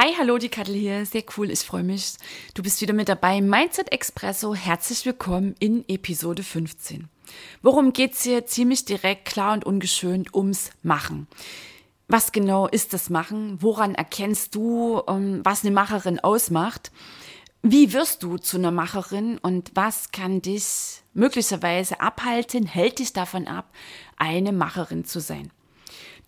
Hi, 0.00 0.14
hallo, 0.16 0.38
die 0.38 0.48
Kattel 0.48 0.76
hier. 0.76 1.04
Sehr 1.04 1.24
cool, 1.36 1.50
ich 1.50 1.58
freue 1.58 1.82
mich. 1.82 2.12
Du 2.54 2.62
bist 2.62 2.80
wieder 2.80 2.94
mit 2.94 3.08
dabei. 3.08 3.40
Mindset 3.40 3.90
Expresso. 3.90 4.54
Herzlich 4.54 5.04
willkommen 5.04 5.56
in 5.58 5.84
Episode 5.88 6.44
15. 6.44 7.08
Worum 7.62 7.92
geht's 7.92 8.22
hier? 8.22 8.46
Ziemlich 8.46 8.84
direkt, 8.84 9.24
klar 9.24 9.54
und 9.54 9.66
ungeschönt 9.66 10.32
ums 10.34 10.70
Machen. 10.84 11.26
Was 12.06 12.30
genau 12.30 12.68
ist 12.68 12.92
das 12.92 13.10
Machen? 13.10 13.60
Woran 13.60 13.96
erkennst 13.96 14.54
du, 14.54 15.02
ähm, 15.08 15.40
was 15.42 15.64
eine 15.64 15.74
Macherin 15.74 16.20
ausmacht? 16.20 16.92
Wie 17.62 17.92
wirst 17.92 18.22
du 18.22 18.38
zu 18.38 18.56
einer 18.56 18.70
Macherin 18.70 19.38
und 19.38 19.72
was 19.74 20.12
kann 20.12 20.40
dich 20.40 21.02
möglicherweise 21.12 22.00
abhalten, 22.00 22.66
hält 22.66 23.00
dich 23.00 23.14
davon 23.14 23.48
ab, 23.48 23.72
eine 24.16 24.52
Macherin 24.52 25.04
zu 25.04 25.18
sein? 25.18 25.50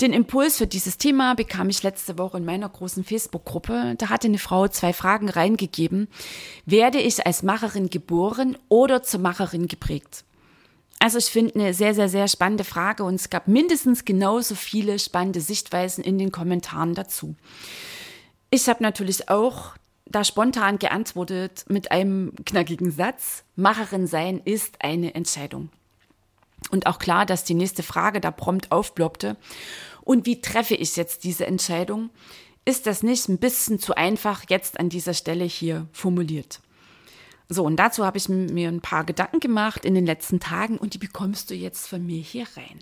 Den 0.00 0.14
Impuls 0.14 0.56
für 0.56 0.66
dieses 0.66 0.96
Thema 0.96 1.34
bekam 1.34 1.68
ich 1.68 1.82
letzte 1.82 2.16
Woche 2.16 2.38
in 2.38 2.46
meiner 2.46 2.70
großen 2.70 3.04
Facebook-Gruppe. 3.04 3.96
Da 3.98 4.08
hatte 4.08 4.28
eine 4.28 4.38
Frau 4.38 4.66
zwei 4.68 4.94
Fragen 4.94 5.28
reingegeben. 5.28 6.08
Werde 6.64 6.98
ich 6.98 7.26
als 7.26 7.42
Macherin 7.42 7.90
geboren 7.90 8.56
oder 8.70 9.02
zur 9.02 9.20
Macherin 9.20 9.68
geprägt? 9.68 10.24
Also 11.00 11.18
ich 11.18 11.26
finde 11.26 11.54
eine 11.54 11.74
sehr, 11.74 11.94
sehr, 11.94 12.08
sehr 12.08 12.28
spannende 12.28 12.64
Frage 12.64 13.04
und 13.04 13.16
es 13.16 13.28
gab 13.28 13.46
mindestens 13.46 14.06
genauso 14.06 14.54
viele 14.54 14.98
spannende 14.98 15.42
Sichtweisen 15.42 16.02
in 16.02 16.16
den 16.16 16.32
Kommentaren 16.32 16.94
dazu. 16.94 17.34
Ich 18.50 18.70
habe 18.70 18.82
natürlich 18.82 19.28
auch 19.28 19.74
da 20.06 20.24
spontan 20.24 20.78
geantwortet 20.78 21.66
mit 21.68 21.92
einem 21.92 22.32
knackigen 22.46 22.90
Satz. 22.90 23.44
Macherin 23.54 24.06
sein 24.06 24.40
ist 24.44 24.82
eine 24.82 25.14
Entscheidung. 25.14 25.68
Und 26.70 26.86
auch 26.86 26.98
klar, 26.98 27.26
dass 27.26 27.44
die 27.44 27.54
nächste 27.54 27.82
Frage 27.82 28.20
da 28.20 28.30
prompt 28.30 28.70
aufploppte. 28.70 29.36
Und 30.02 30.26
wie 30.26 30.40
treffe 30.40 30.74
ich 30.74 30.96
jetzt 30.96 31.24
diese 31.24 31.46
Entscheidung? 31.46 32.10
Ist 32.64 32.86
das 32.86 33.02
nicht 33.02 33.28
ein 33.28 33.38
bisschen 33.38 33.78
zu 33.78 33.96
einfach 33.96 34.44
jetzt 34.48 34.78
an 34.78 34.88
dieser 34.88 35.14
Stelle 35.14 35.44
hier 35.44 35.88
formuliert? 35.92 36.60
So, 37.48 37.64
und 37.64 37.76
dazu 37.76 38.04
habe 38.04 38.16
ich 38.16 38.28
mir 38.28 38.68
ein 38.68 38.80
paar 38.80 39.04
Gedanken 39.04 39.40
gemacht 39.40 39.84
in 39.84 39.94
den 39.94 40.06
letzten 40.06 40.38
Tagen 40.38 40.78
und 40.78 40.94
die 40.94 40.98
bekommst 40.98 41.50
du 41.50 41.54
jetzt 41.54 41.88
von 41.88 42.06
mir 42.06 42.22
hier 42.22 42.46
rein. 42.56 42.78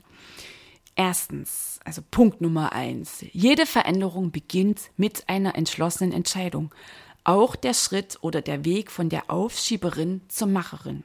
Erstens, 0.95 1.81
also 1.85 2.03
Punkt 2.11 2.41
Nummer 2.41 2.73
eins. 2.73 3.25
Jede 3.33 3.67
Veränderung 3.67 4.31
beginnt 4.31 4.91
mit 4.97 5.29
einer 5.29 5.55
entschlossenen 5.55 6.13
Entscheidung. 6.13 6.75
Auch 7.25 7.57
der 7.57 7.73
Schritt 7.73 8.19
oder 8.21 8.43
der 8.43 8.65
Weg 8.65 8.91
von 8.91 9.09
der 9.09 9.31
Aufschieberin 9.31 10.23
zur 10.29 10.49
Macherin. 10.49 11.05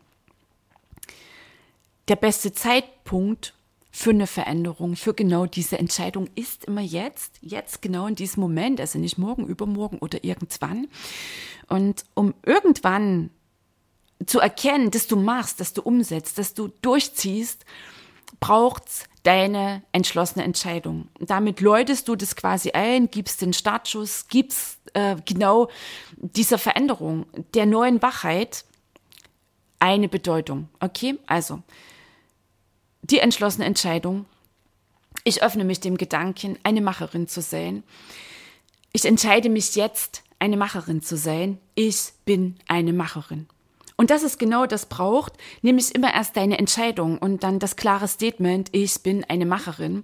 Der 2.07 2.15
beste 2.17 2.51
Zeitpunkt 2.51 3.53
für 3.95 4.09
eine 4.09 4.25
Veränderung, 4.25 4.95
für 4.95 5.13
genau 5.13 5.45
diese 5.45 5.77
Entscheidung 5.77 6.27
ist 6.33 6.65
immer 6.65 6.81
jetzt, 6.81 7.37
jetzt 7.41 7.83
genau 7.83 8.07
in 8.07 8.15
diesem 8.15 8.41
Moment, 8.41 8.81
also 8.81 8.97
nicht 8.97 9.19
morgen, 9.19 9.45
übermorgen 9.45 9.99
oder 9.99 10.23
irgendwann. 10.23 10.87
Und 11.69 12.03
um 12.15 12.33
irgendwann 12.43 13.29
zu 14.25 14.39
erkennen, 14.39 14.89
dass 14.89 15.05
du 15.05 15.15
machst, 15.15 15.59
dass 15.59 15.73
du 15.73 15.83
umsetzt, 15.83 16.39
dass 16.39 16.55
du 16.55 16.69
durchziehst, 16.81 17.65
braucht's 18.39 19.03
deine 19.21 19.83
entschlossene 19.91 20.43
Entscheidung. 20.43 21.07
Damit 21.19 21.61
läutest 21.61 22.07
du 22.07 22.15
das 22.15 22.35
quasi 22.35 22.71
ein, 22.71 23.11
gibst 23.11 23.43
den 23.43 23.53
Startschuss, 23.53 24.27
gibst 24.27 24.79
äh, 24.95 25.17
genau 25.23 25.69
dieser 26.17 26.57
Veränderung, 26.57 27.27
der 27.53 27.67
neuen 27.67 28.01
Wachheit 28.01 28.65
eine 29.77 30.09
Bedeutung. 30.09 30.67
Okay, 30.79 31.19
also 31.27 31.61
die 33.03 33.19
entschlossene 33.19 33.65
Entscheidung, 33.65 34.25
ich 35.23 35.43
öffne 35.43 35.63
mich 35.63 35.79
dem 35.79 35.97
Gedanken, 35.97 36.57
eine 36.63 36.81
Macherin 36.81 37.27
zu 37.27 37.41
sein. 37.41 37.83
Ich 38.91 39.05
entscheide 39.05 39.49
mich 39.49 39.75
jetzt, 39.75 40.23
eine 40.39 40.57
Macherin 40.57 41.01
zu 41.01 41.15
sein. 41.15 41.59
Ich 41.75 42.11
bin 42.25 42.57
eine 42.67 42.91
Macherin. 42.91 43.47
Und 43.95 44.09
das 44.09 44.23
ist 44.23 44.39
genau 44.39 44.65
das 44.65 44.87
braucht, 44.87 45.33
nämlich 45.61 45.95
immer 45.95 46.13
erst 46.13 46.35
deine 46.35 46.57
Entscheidung 46.57 47.17
und 47.19 47.43
dann 47.43 47.59
das 47.59 47.75
klare 47.75 48.07
Statement, 48.07 48.69
ich 48.73 49.01
bin 49.01 49.23
eine 49.23 49.45
Macherin. 49.45 50.03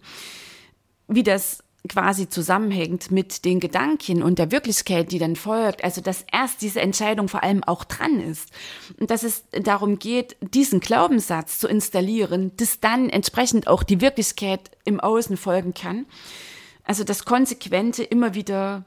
Wie 1.07 1.23
das 1.23 1.63
quasi 1.87 2.27
zusammenhängt 2.27 3.09
mit 3.09 3.45
den 3.45 3.59
Gedanken 3.59 4.21
und 4.21 4.37
der 4.37 4.51
Wirklichkeit, 4.51 5.11
die 5.11 5.19
dann 5.19 5.35
folgt. 5.35 5.83
Also, 5.83 6.01
dass 6.01 6.25
erst 6.31 6.61
diese 6.61 6.81
Entscheidung 6.81 7.29
vor 7.29 7.43
allem 7.43 7.63
auch 7.63 7.83
dran 7.85 8.19
ist. 8.19 8.49
Und 8.99 9.11
dass 9.11 9.23
es 9.23 9.43
darum 9.51 9.97
geht, 9.97 10.35
diesen 10.41 10.81
Glaubenssatz 10.81 11.59
zu 11.59 11.67
installieren, 11.67 12.51
dass 12.57 12.79
dann 12.79 13.09
entsprechend 13.09 13.67
auch 13.67 13.83
die 13.83 14.01
Wirklichkeit 14.01 14.71
im 14.83 14.99
Außen 14.99 15.37
folgen 15.37 15.73
kann. 15.73 16.05
Also, 16.83 17.03
das 17.03 17.23
Konsequente 17.23 18.03
immer 18.03 18.33
wieder 18.33 18.85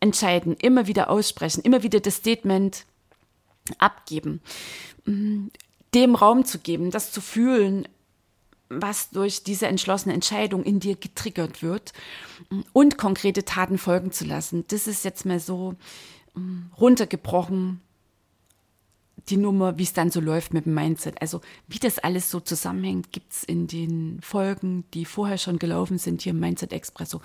entscheiden, 0.00 0.56
immer 0.60 0.86
wieder 0.86 1.10
aussprechen, 1.10 1.62
immer 1.62 1.82
wieder 1.82 2.00
das 2.00 2.16
Statement 2.16 2.84
abgeben, 3.78 4.42
dem 5.06 6.14
Raum 6.14 6.44
zu 6.44 6.58
geben, 6.58 6.90
das 6.90 7.12
zu 7.12 7.20
fühlen, 7.20 7.88
was 8.80 9.10
durch 9.10 9.42
diese 9.42 9.66
entschlossene 9.66 10.14
Entscheidung 10.14 10.64
in 10.64 10.80
dir 10.80 10.96
getriggert 10.96 11.62
wird 11.62 11.92
und 12.72 12.98
konkrete 12.98 13.44
Taten 13.44 13.78
folgen 13.78 14.12
zu 14.12 14.24
lassen. 14.24 14.64
Das 14.68 14.86
ist 14.86 15.04
jetzt 15.04 15.24
mal 15.26 15.40
so 15.40 15.74
mm, 16.34 16.72
runtergebrochen 16.78 17.80
die 19.28 19.36
Nummer, 19.36 19.78
wie 19.78 19.84
es 19.84 19.92
dann 19.92 20.10
so 20.10 20.20
läuft 20.20 20.52
mit 20.52 20.66
dem 20.66 20.74
Mindset. 20.74 21.20
Also 21.20 21.40
wie 21.66 21.78
das 21.78 21.98
alles 21.98 22.30
so 22.30 22.40
zusammenhängt, 22.40 23.12
gibt 23.12 23.32
es 23.32 23.44
in 23.44 23.66
den 23.66 24.20
Folgen, 24.20 24.84
die 24.92 25.04
vorher 25.04 25.38
schon 25.38 25.58
gelaufen 25.58 25.98
sind, 25.98 26.22
hier 26.22 26.32
im 26.32 26.40
Mindset 26.40 26.72
Expresso, 26.72 27.20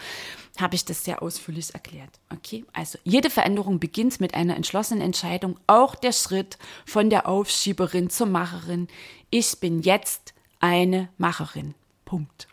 habe 0.57 0.75
ich 0.75 0.85
das 0.85 1.03
sehr 1.03 1.21
ausführlich 1.21 1.73
erklärt. 1.73 2.19
Okay, 2.29 2.65
also 2.73 2.97
jede 3.03 3.29
Veränderung 3.29 3.79
beginnt 3.79 4.19
mit 4.21 4.33
einer 4.33 4.55
entschlossenen 4.55 5.01
Entscheidung, 5.01 5.59
auch 5.67 5.95
der 5.95 6.13
Schritt 6.13 6.57
von 6.85 7.09
der 7.09 7.27
Aufschieberin 7.27 8.09
zur 8.09 8.27
Macherin. 8.27 8.87
Ich 9.29 9.59
bin 9.59 9.81
jetzt 9.81 10.33
eine 10.59 11.09
Macherin. 11.17 11.75
Punkt. 12.05 12.47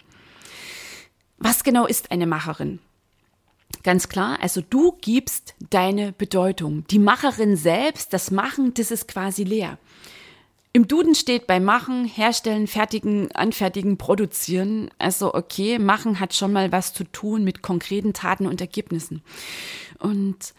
Was 1.38 1.64
genau 1.64 1.86
ist 1.86 2.10
eine 2.10 2.26
Macherin? 2.26 2.78
Ganz 3.82 4.08
klar, 4.08 4.38
also 4.40 4.62
du 4.62 4.92
gibst 5.00 5.54
deine 5.70 6.12
Bedeutung. 6.12 6.86
Die 6.88 6.98
Macherin 6.98 7.56
selbst, 7.56 8.12
das 8.12 8.30
Machen, 8.30 8.74
das 8.74 8.90
ist 8.90 9.06
quasi 9.06 9.44
leer. 9.44 9.78
Im 10.72 10.88
Duden 10.88 11.14
steht 11.14 11.46
bei 11.46 11.58
Machen, 11.58 12.04
Herstellen, 12.04 12.66
Fertigen, 12.66 13.32
Anfertigen, 13.32 13.96
Produzieren. 13.96 14.90
Also 14.98 15.32
okay, 15.32 15.78
Machen 15.78 16.20
hat 16.20 16.34
schon 16.34 16.52
mal 16.52 16.70
was 16.70 16.92
zu 16.92 17.04
tun 17.04 17.44
mit 17.44 17.62
konkreten 17.62 18.12
Taten 18.12 18.46
und 18.46 18.60
Ergebnissen. 18.60 19.22
Und 19.98 20.52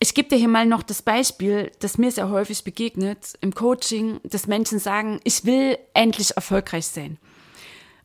ich 0.00 0.14
gebe 0.14 0.28
dir 0.28 0.36
hier 0.36 0.48
mal 0.48 0.66
noch 0.66 0.82
das 0.82 1.02
Beispiel, 1.02 1.72
das 1.80 1.98
mir 1.98 2.10
sehr 2.12 2.30
häufig 2.30 2.62
begegnet 2.62 3.34
im 3.40 3.54
Coaching, 3.54 4.20
dass 4.22 4.46
Menschen 4.46 4.78
sagen, 4.78 5.20
ich 5.24 5.44
will 5.44 5.76
endlich 5.92 6.36
erfolgreich 6.36 6.86
sein. 6.86 7.18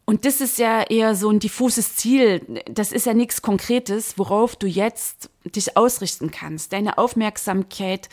Und 0.06 0.25
das 0.25 0.42
ist 0.42 0.57
ja 0.57 0.84
eher 0.84 1.16
so 1.16 1.30
ein 1.30 1.40
diffuses 1.40 1.95
Ziel. 1.95 2.62
Das 2.69 2.92
ist 2.92 3.06
ja 3.06 3.13
nichts 3.13 3.42
Konkretes, 3.42 4.18
worauf 4.18 4.56
du 4.56 4.68
jetzt 4.68 5.30
dich 5.45 5.78
ausrichten 5.78 6.30
kannst. 6.30 6.74
Deine 6.74 6.98
Aufmerksamkeit 6.98 8.10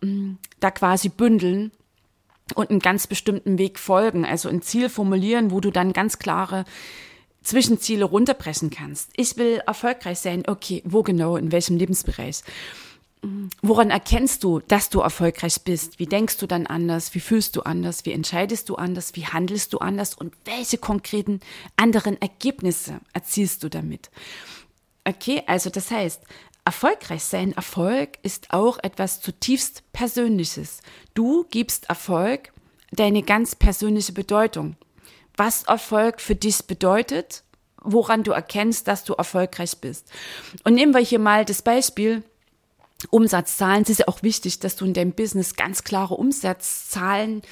mm, 0.00 0.34
da 0.60 0.70
quasi 0.70 1.08
bündeln 1.10 1.72
und 2.54 2.70
einen 2.70 2.78
ganz 2.78 3.06
bestimmten 3.06 3.58
Weg 3.58 3.78
folgen. 3.78 4.24
Also 4.24 4.48
ein 4.48 4.62
Ziel 4.62 4.88
formulieren, 4.88 5.50
wo 5.50 5.60
du 5.60 5.70
dann 5.70 5.92
ganz 5.92 6.18
klare 6.18 6.64
Zwischenziele 7.42 8.04
runterbrechen 8.04 8.70
kannst. 8.70 9.10
Ich 9.16 9.36
will 9.36 9.60
erfolgreich 9.66 10.20
sein. 10.20 10.44
Okay, 10.46 10.82
wo 10.86 11.02
genau, 11.02 11.36
in 11.36 11.52
welchem 11.52 11.76
Lebensbereich? 11.76 12.42
Woran 13.62 13.90
erkennst 13.90 14.44
du, 14.44 14.60
dass 14.60 14.88
du 14.88 15.00
erfolgreich 15.00 15.62
bist? 15.62 15.98
Wie 15.98 16.06
denkst 16.06 16.36
du 16.36 16.46
dann 16.46 16.66
anders? 16.66 17.14
Wie 17.14 17.20
fühlst 17.20 17.56
du 17.56 17.62
anders? 17.62 18.04
Wie 18.04 18.12
entscheidest 18.12 18.68
du 18.68 18.76
anders? 18.76 19.16
Wie 19.16 19.26
handelst 19.26 19.72
du 19.72 19.78
anders? 19.78 20.14
Und 20.14 20.34
welche 20.44 20.78
konkreten 20.78 21.40
anderen 21.76 22.20
Ergebnisse 22.20 23.00
erzielst 23.12 23.64
du 23.64 23.68
damit? 23.68 24.10
Okay, 25.04 25.42
also 25.46 25.70
das 25.70 25.90
heißt, 25.90 26.22
erfolgreich 26.64 27.24
sein, 27.24 27.52
Erfolg 27.52 28.18
ist 28.22 28.52
auch 28.52 28.78
etwas 28.82 29.20
zutiefst 29.20 29.82
Persönliches. 29.92 30.80
Du 31.14 31.46
gibst 31.50 31.88
Erfolg 31.88 32.52
deine 32.92 33.22
ganz 33.22 33.56
persönliche 33.56 34.12
Bedeutung. 34.12 34.76
was 35.36 35.64
Erfolg 35.64 36.20
für 36.20 36.34
dich 36.34 36.66
bedeutet, 36.66 37.42
woran 37.82 38.22
du 38.22 38.32
erkennst, 38.32 38.88
dass 38.88 39.04
du 39.04 39.14
erfolgreich 39.14 39.78
bist. 39.78 40.10
Und 40.64 40.74
nehmen 40.74 40.94
wir 40.94 41.00
hier 41.00 41.18
mal 41.18 41.44
das 41.44 41.62
Beispiel, 41.62 42.22
Umsatzzahlen. 43.10 43.82
Es 43.82 43.90
ist 43.90 43.98
ja 44.00 44.08
auch 44.08 44.22
wichtig, 44.22 44.60
dass 44.60 44.76
du 44.76 44.84
in 44.84 44.94
deinem 44.94 45.12
Business 45.12 45.56
ganz 45.56 45.84
klare 45.84 46.14
Umsatzzahlen, 46.14 47.42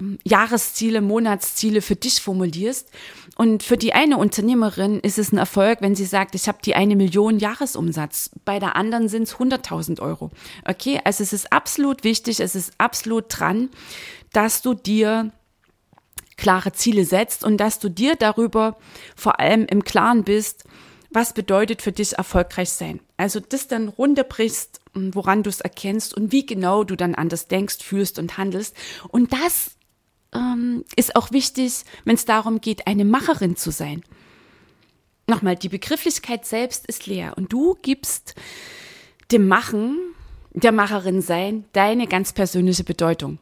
ähm, 0.00 0.18
Jahresziele, 0.24 1.00
Monatsziele 1.00 1.82
für 1.82 1.96
dich 1.96 2.20
formulierst. 2.20 2.88
Und 3.36 3.62
für 3.62 3.76
die 3.76 3.92
eine 3.92 4.16
Unternehmerin 4.16 5.00
ist 5.00 5.18
es 5.18 5.32
ein 5.32 5.38
Erfolg, 5.38 5.82
wenn 5.82 5.94
sie 5.94 6.06
sagt, 6.06 6.34
ich 6.34 6.48
habe 6.48 6.58
die 6.64 6.74
eine 6.74 6.96
Million 6.96 7.38
Jahresumsatz. 7.38 8.30
Bei 8.44 8.58
der 8.58 8.76
anderen 8.76 9.08
sind 9.08 9.24
es 9.24 9.36
100.000 9.36 10.00
Euro. 10.00 10.30
Okay, 10.64 11.00
also 11.04 11.22
es 11.22 11.32
ist 11.32 11.52
absolut 11.52 12.04
wichtig, 12.04 12.40
es 12.40 12.54
ist 12.54 12.72
absolut 12.78 13.26
dran, 13.28 13.68
dass 14.32 14.62
du 14.62 14.74
dir 14.74 15.32
klare 16.36 16.72
Ziele 16.72 17.04
setzt 17.04 17.44
und 17.44 17.58
dass 17.58 17.78
du 17.78 17.88
dir 17.88 18.14
darüber 18.16 18.76
vor 19.16 19.40
allem 19.40 19.66
im 19.66 19.84
Klaren 19.84 20.24
bist, 20.24 20.64
was 21.10 21.32
bedeutet 21.32 21.82
für 21.82 21.92
dich 21.92 22.18
erfolgreich 22.18 22.70
sein. 22.70 23.00
Also 23.16 23.40
das 23.40 23.68
dann 23.68 23.88
runterbrichst, 23.88 24.80
woran 25.14 25.42
du 25.42 25.50
es 25.50 25.60
erkennst 25.60 26.14
und 26.14 26.32
wie 26.32 26.46
genau 26.46 26.84
du 26.84 26.96
dann 26.96 27.14
anders 27.14 27.48
denkst, 27.48 27.78
fühlst 27.82 28.18
und 28.18 28.38
handelst. 28.38 28.74
Und 29.08 29.32
das 29.32 29.72
ähm, 30.34 30.84
ist 30.96 31.16
auch 31.16 31.30
wichtig, 31.30 31.84
wenn 32.04 32.14
es 32.14 32.24
darum 32.24 32.60
geht, 32.60 32.86
eine 32.86 33.04
Macherin 33.04 33.56
zu 33.56 33.70
sein. 33.70 34.02
Nochmal, 35.26 35.56
die 35.56 35.68
Begrifflichkeit 35.68 36.46
selbst 36.46 36.86
ist 36.86 37.06
leer 37.06 37.34
und 37.36 37.52
du 37.52 37.76
gibst 37.82 38.34
dem 39.32 39.48
Machen, 39.48 39.98
der 40.52 40.72
Macherin 40.72 41.20
sein, 41.20 41.64
deine 41.72 42.06
ganz 42.06 42.32
persönliche 42.32 42.84
Bedeutung. 42.84 43.38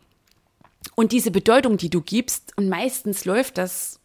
Und 0.95 1.13
diese 1.13 1.31
Bedeutung, 1.31 1.77
die 1.77 1.91
du 1.91 2.01
gibst, 2.01 2.57
und 2.57 2.69
meistens 2.69 3.25
läuft 3.25 3.59
das 3.59 4.01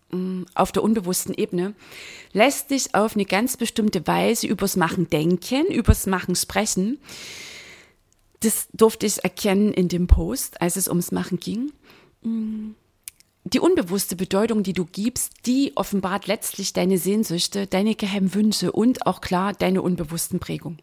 auf 0.55 0.71
der 0.71 0.83
unbewussten 0.83 1.33
Ebene, 1.33 1.73
lässt 2.33 2.71
dich 2.71 2.95
auf 2.95 3.15
eine 3.15 3.25
ganz 3.25 3.57
bestimmte 3.57 4.05
Weise 4.07 4.47
übers 4.47 4.75
Machen 4.75 5.09
denken, 5.09 5.65
übers 5.67 6.07
Machen 6.07 6.35
sprechen. 6.35 6.99
Das 8.39 8.67
durfte 8.73 9.05
ich 9.05 9.23
erkennen 9.23 9.73
in 9.73 9.87
dem 9.87 10.07
Post, 10.07 10.61
als 10.61 10.75
es 10.75 10.87
ums 10.87 11.11
Machen 11.11 11.39
ging. 11.39 11.71
Mm. 12.21 12.71
Die 13.45 13.59
unbewusste 13.59 14.15
Bedeutung, 14.15 14.63
die 14.63 14.73
du 14.73 14.85
gibst, 14.85 15.45
die 15.45 15.71
offenbart 15.75 16.27
letztlich 16.27 16.73
deine 16.73 16.97
Sehnsüchte, 16.97 17.67
deine 17.67 17.95
geheimen 17.95 18.33
Wünsche 18.33 18.71
und 18.71 19.07
auch 19.07 19.21
klar 19.21 19.53
deine 19.53 19.81
unbewussten 19.81 20.39
Prägungen. 20.39 20.81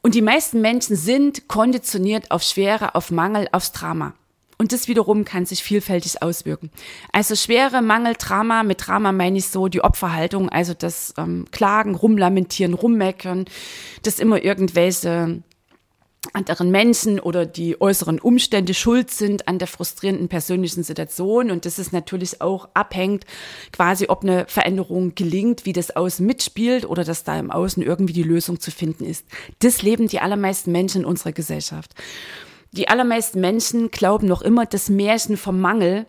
Und 0.00 0.14
die 0.14 0.22
meisten 0.22 0.60
Menschen 0.60 0.96
sind 0.96 1.48
konditioniert 1.48 2.30
auf 2.30 2.42
Schwere, 2.42 2.94
auf 2.94 3.10
Mangel, 3.10 3.48
aufs 3.52 3.72
Drama. 3.72 4.14
Und 4.62 4.70
das 4.70 4.86
wiederum 4.86 5.24
kann 5.24 5.44
sich 5.44 5.64
vielfältig 5.64 6.22
auswirken. 6.22 6.70
Also 7.10 7.34
schwere 7.34 7.82
Mangel, 7.82 8.14
Drama, 8.16 8.62
mit 8.62 8.86
Drama 8.86 9.10
meine 9.10 9.38
ich 9.38 9.48
so 9.48 9.66
die 9.66 9.82
Opferhaltung, 9.82 10.50
also 10.50 10.72
das 10.72 11.14
ähm, 11.18 11.46
Klagen, 11.50 11.96
Rumlamentieren, 11.96 12.74
Rummeckern, 12.74 13.46
das 14.04 14.20
immer 14.20 14.40
irgendwelche 14.44 15.42
anderen 16.32 16.70
Menschen 16.70 17.18
oder 17.18 17.44
die 17.44 17.80
äußeren 17.80 18.20
Umstände 18.20 18.72
schuld 18.72 19.10
sind 19.10 19.48
an 19.48 19.58
der 19.58 19.66
frustrierenden 19.66 20.28
persönlichen 20.28 20.84
Situation. 20.84 21.50
Und 21.50 21.66
das 21.66 21.80
ist 21.80 21.92
natürlich 21.92 22.40
auch 22.40 22.68
abhängt, 22.72 23.24
quasi 23.72 24.06
ob 24.08 24.22
eine 24.22 24.46
Veränderung 24.46 25.16
gelingt, 25.16 25.66
wie 25.66 25.72
das 25.72 25.96
Außen 25.96 26.24
mitspielt 26.24 26.84
oder 26.84 27.02
dass 27.02 27.24
da 27.24 27.36
im 27.36 27.50
Außen 27.50 27.82
irgendwie 27.82 28.12
die 28.12 28.22
Lösung 28.22 28.60
zu 28.60 28.70
finden 28.70 29.06
ist. 29.06 29.26
Das 29.58 29.82
leben 29.82 30.06
die 30.06 30.20
allermeisten 30.20 30.70
Menschen 30.70 31.00
in 31.00 31.06
unserer 31.08 31.32
Gesellschaft. 31.32 31.96
Die 32.72 32.88
allermeisten 32.88 33.40
Menschen 33.40 33.90
glauben 33.90 34.26
noch 34.26 34.42
immer 34.42 34.64
das 34.66 34.88
Märchen 34.88 35.36
vom 35.36 35.60
Mangel, 35.60 36.06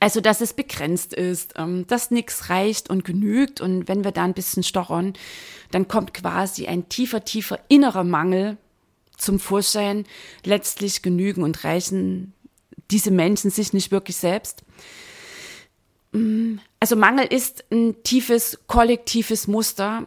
also 0.00 0.20
dass 0.20 0.40
es 0.40 0.52
begrenzt 0.52 1.12
ist, 1.14 1.54
ähm, 1.56 1.86
dass 1.86 2.10
nichts 2.10 2.48
reicht 2.50 2.90
und 2.90 3.04
genügt. 3.04 3.60
Und 3.60 3.88
wenn 3.88 4.04
wir 4.04 4.12
da 4.12 4.24
ein 4.24 4.34
bisschen 4.34 4.62
stochern, 4.62 5.14
dann 5.70 5.88
kommt 5.88 6.14
quasi 6.14 6.66
ein 6.66 6.88
tiefer, 6.88 7.24
tiefer 7.24 7.58
innerer 7.68 8.04
Mangel 8.04 8.56
zum 9.16 9.40
Vorschein. 9.40 10.04
Letztlich 10.44 11.02
genügen 11.02 11.42
und 11.42 11.64
reichen 11.64 12.34
diese 12.90 13.10
Menschen 13.10 13.50
sich 13.50 13.72
nicht 13.72 13.90
wirklich 13.90 14.16
selbst. 14.16 14.62
Mm, 16.12 16.56
also 16.80 16.94
Mangel 16.94 17.26
ist 17.26 17.64
ein 17.72 18.02
tiefes 18.02 18.60
kollektives 18.66 19.48
Muster, 19.48 20.06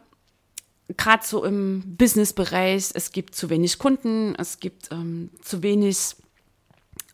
gerade 0.97 1.25
so 1.25 1.43
im 1.43 1.83
Businessbereich, 1.97 2.89
es 2.93 3.11
gibt 3.11 3.35
zu 3.35 3.49
wenig 3.49 3.77
Kunden, 3.77 4.35
es 4.37 4.59
gibt 4.59 4.91
ähm, 4.91 5.29
zu 5.41 5.63
wenig 5.63 6.15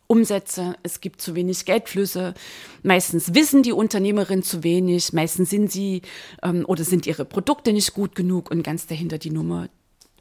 Umsätze, 0.08 0.76
es 0.84 1.02
gibt 1.02 1.22
zu 1.22 1.36
wenig 1.36 1.66
Geldflüsse. 1.66 2.34
Meistens 2.82 3.34
wissen 3.34 3.62
die 3.62 3.74
Unternehmerinnen 3.74 4.44
zu 4.44 4.64
wenig, 4.64 5.12
meistens 5.14 5.50
sind 5.50 5.72
sie 5.72 6.02
ähm, 6.42 6.66
oder 6.66 6.84
sind 6.84 7.06
ihre 7.06 7.26
Produkte 7.26 7.74
nicht 7.74 7.94
gut 7.94 8.16
genug 8.16 8.50
und 8.50 8.64
ganz 8.64 8.88
dahinter 8.88 9.18
die 9.18 9.32
Nummer 9.32 9.70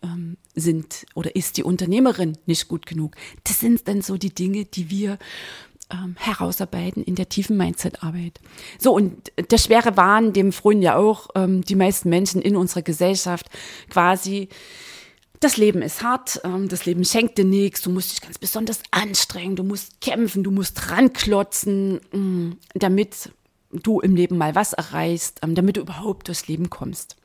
ähm, 0.02 0.36
sind 0.54 1.06
oder 1.14 1.36
ist 1.36 1.56
die 1.56 1.62
Unternehmerin 1.62 2.36
nicht 2.46 2.68
gut 2.68 2.86
genug. 2.86 3.16
Das 3.44 3.60
sind 3.60 3.86
dann 3.86 4.02
so 4.02 4.16
die 4.16 4.34
Dinge, 4.34 4.64
die 4.64 4.90
wir 4.90 5.18
ähm, 5.90 6.16
herausarbeiten 6.18 7.02
in 7.02 7.14
der 7.14 7.28
tiefen 7.28 7.56
Mindset-Arbeit. 7.56 8.40
So, 8.78 8.94
und 8.94 9.32
der 9.50 9.58
schwere 9.58 9.96
Wahn, 9.96 10.32
dem 10.32 10.52
freuen 10.52 10.82
ja 10.82 10.96
auch 10.96 11.28
ähm, 11.34 11.62
die 11.62 11.76
meisten 11.76 12.08
Menschen 12.08 12.42
in 12.42 12.56
unserer 12.56 12.82
Gesellschaft 12.82 13.46
quasi, 13.88 14.48
das 15.40 15.56
Leben 15.56 15.82
ist 15.82 16.02
hart, 16.02 16.40
ähm, 16.44 16.68
das 16.68 16.86
Leben 16.86 17.04
schenkt 17.04 17.38
dir 17.38 17.44
nichts, 17.44 17.82
du 17.82 17.90
musst 17.90 18.12
dich 18.12 18.20
ganz 18.20 18.38
besonders 18.38 18.80
anstrengen, 18.90 19.56
du 19.56 19.64
musst 19.64 20.00
kämpfen, 20.00 20.42
du 20.42 20.50
musst 20.50 20.90
ranklotzen, 20.90 22.00
mh, 22.12 22.18
mm, 22.18 22.58
damit 22.74 23.30
du 23.72 24.00
im 24.00 24.16
Leben 24.16 24.38
mal 24.38 24.54
was 24.54 24.72
erreichst, 24.72 25.40
ähm, 25.42 25.54
damit 25.54 25.76
du 25.76 25.82
überhaupt 25.82 26.28
durchs 26.28 26.48
Leben 26.48 26.70
kommst. 26.70 27.16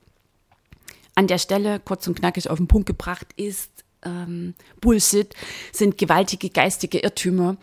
An 1.16 1.28
der 1.28 1.38
Stelle, 1.38 1.80
kurz 1.80 2.08
und 2.08 2.16
knackig 2.16 2.50
auf 2.50 2.58
den 2.58 2.68
Punkt 2.68 2.88
gebracht, 2.88 3.28
ist 3.38 3.72
ähm, 4.04 4.56
Bullshit, 4.80 5.34
sind 5.72 5.98
gewaltige 5.98 6.50
geistige 6.50 7.00
Irrtümer 7.00 7.58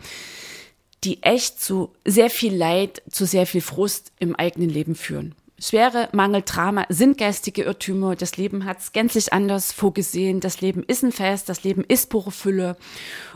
die 1.03 1.23
echt 1.23 1.61
zu 1.61 1.93
sehr 2.05 2.29
viel 2.29 2.55
Leid, 2.55 3.01
zu 3.09 3.25
sehr 3.25 3.45
viel 3.45 3.61
Frust 3.61 4.11
im 4.19 4.35
eigenen 4.35 4.69
Leben 4.69 4.95
führen. 4.95 5.35
Schwere 5.61 6.07
Mangel, 6.13 6.41
Drama 6.43 6.85
sind 6.87 7.17
geistige 7.17 7.63
Irrtümer. 7.63 8.15
Das 8.15 8.37
Leben 8.37 8.63
hat 8.63 8.79
es 8.79 8.93
gänzlich 8.93 9.33
anders 9.33 9.73
vorgesehen. 9.73 10.39
Das 10.39 10.61
Leben 10.61 10.83
ist 10.83 11.03
ein 11.03 11.11
Fest, 11.11 11.49
das 11.49 11.63
Leben 11.63 11.83
ist 11.83 12.09
pure 12.09 12.31
Fülle. 12.31 12.77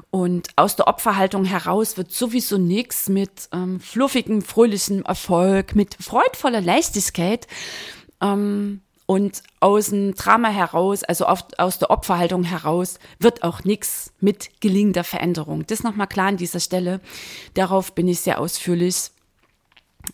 Und 0.09 0.47
aus 0.55 0.77
der 0.77 0.87
Opferhaltung 0.87 1.43
heraus 1.43 1.97
wird 1.97 2.13
sowieso 2.13 2.57
nichts 2.57 3.09
mit 3.09 3.49
ähm, 3.51 3.81
fluffigem, 3.81 4.41
fröhlichem 4.41 5.01
Erfolg, 5.03 5.75
mit 5.75 5.97
freudvoller 5.99 6.61
Leichtigkeit. 6.61 7.47
Ähm, 8.21 8.81
und 9.05 9.43
aus 9.59 9.89
dem 9.89 10.15
Drama 10.15 10.49
heraus, 10.49 11.03
also 11.03 11.25
aus 11.25 11.79
der 11.79 11.89
Opferhaltung 11.89 12.43
heraus, 12.43 12.99
wird 13.19 13.43
auch 13.43 13.63
nichts 13.63 14.13
mit 14.19 14.61
gelingender 14.61 15.03
Veränderung. 15.03 15.65
Das 15.67 15.83
nochmal 15.83 16.07
klar 16.07 16.27
an 16.27 16.37
dieser 16.37 16.59
Stelle. 16.59 17.01
Darauf 17.53 17.93
bin 17.93 18.07
ich 18.07 18.21
sehr 18.21 18.39
ausführlich 18.39 19.11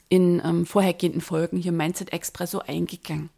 in 0.07 0.41
ähm, 0.43 0.65
vorhergehenden 0.65 1.21
Folgen 1.21 1.57
hier 1.57 1.71
Mindset 1.71 2.13
Expresso 2.13 2.59
eingegangen 2.59 3.29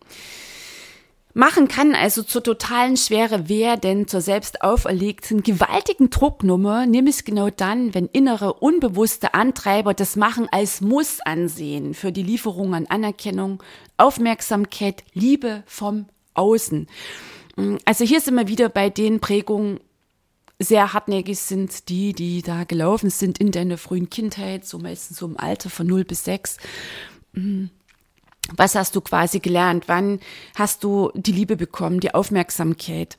machen 1.33 1.67
kann, 1.67 1.95
also 1.95 2.23
zur 2.23 2.43
totalen 2.43 2.97
Schwere 2.97 3.49
werden, 3.49 4.07
zur 4.07 4.21
selbst 4.21 4.61
auferlegten 4.61 5.43
gewaltigen 5.43 6.09
Drucknummer, 6.09 6.85
nämlich 6.85 7.25
genau 7.25 7.49
dann, 7.49 7.93
wenn 7.93 8.07
innere 8.07 8.53
unbewusste 8.55 9.33
Antreiber 9.33 9.93
das 9.93 10.15
Machen 10.15 10.47
als 10.51 10.81
Muss 10.81 11.19
ansehen 11.21 11.93
für 11.93 12.11
die 12.11 12.23
Lieferung 12.23 12.73
an 12.73 12.87
Anerkennung, 12.87 13.61
Aufmerksamkeit, 13.97 15.03
Liebe 15.13 15.63
vom 15.65 16.07
Außen. 16.33 16.87
Also 17.85 18.05
hier 18.05 18.21
sind 18.21 18.35
wir 18.35 18.47
wieder 18.47 18.69
bei 18.69 18.89
den 18.89 19.19
Prägungen, 19.19 19.79
sehr 20.59 20.93
hartnäckig 20.93 21.39
sind 21.39 21.89
die, 21.89 22.13
die 22.13 22.43
da 22.43 22.65
gelaufen 22.65 23.09
sind 23.09 23.39
in 23.39 23.51
deiner 23.51 23.79
frühen 23.79 24.11
Kindheit, 24.11 24.63
so 24.65 24.77
meistens 24.77 25.17
so 25.17 25.25
im 25.25 25.37
Alter 25.37 25.71
von 25.71 25.87
0 25.87 26.05
bis 26.05 26.23
6 26.25 26.57
was 28.55 28.75
hast 28.75 28.95
du 28.95 29.01
quasi 29.01 29.39
gelernt? 29.39 29.85
Wann 29.87 30.19
hast 30.55 30.83
du 30.83 31.11
die 31.15 31.31
Liebe 31.31 31.55
bekommen, 31.55 31.99
die 31.99 32.13
Aufmerksamkeit? 32.13 33.17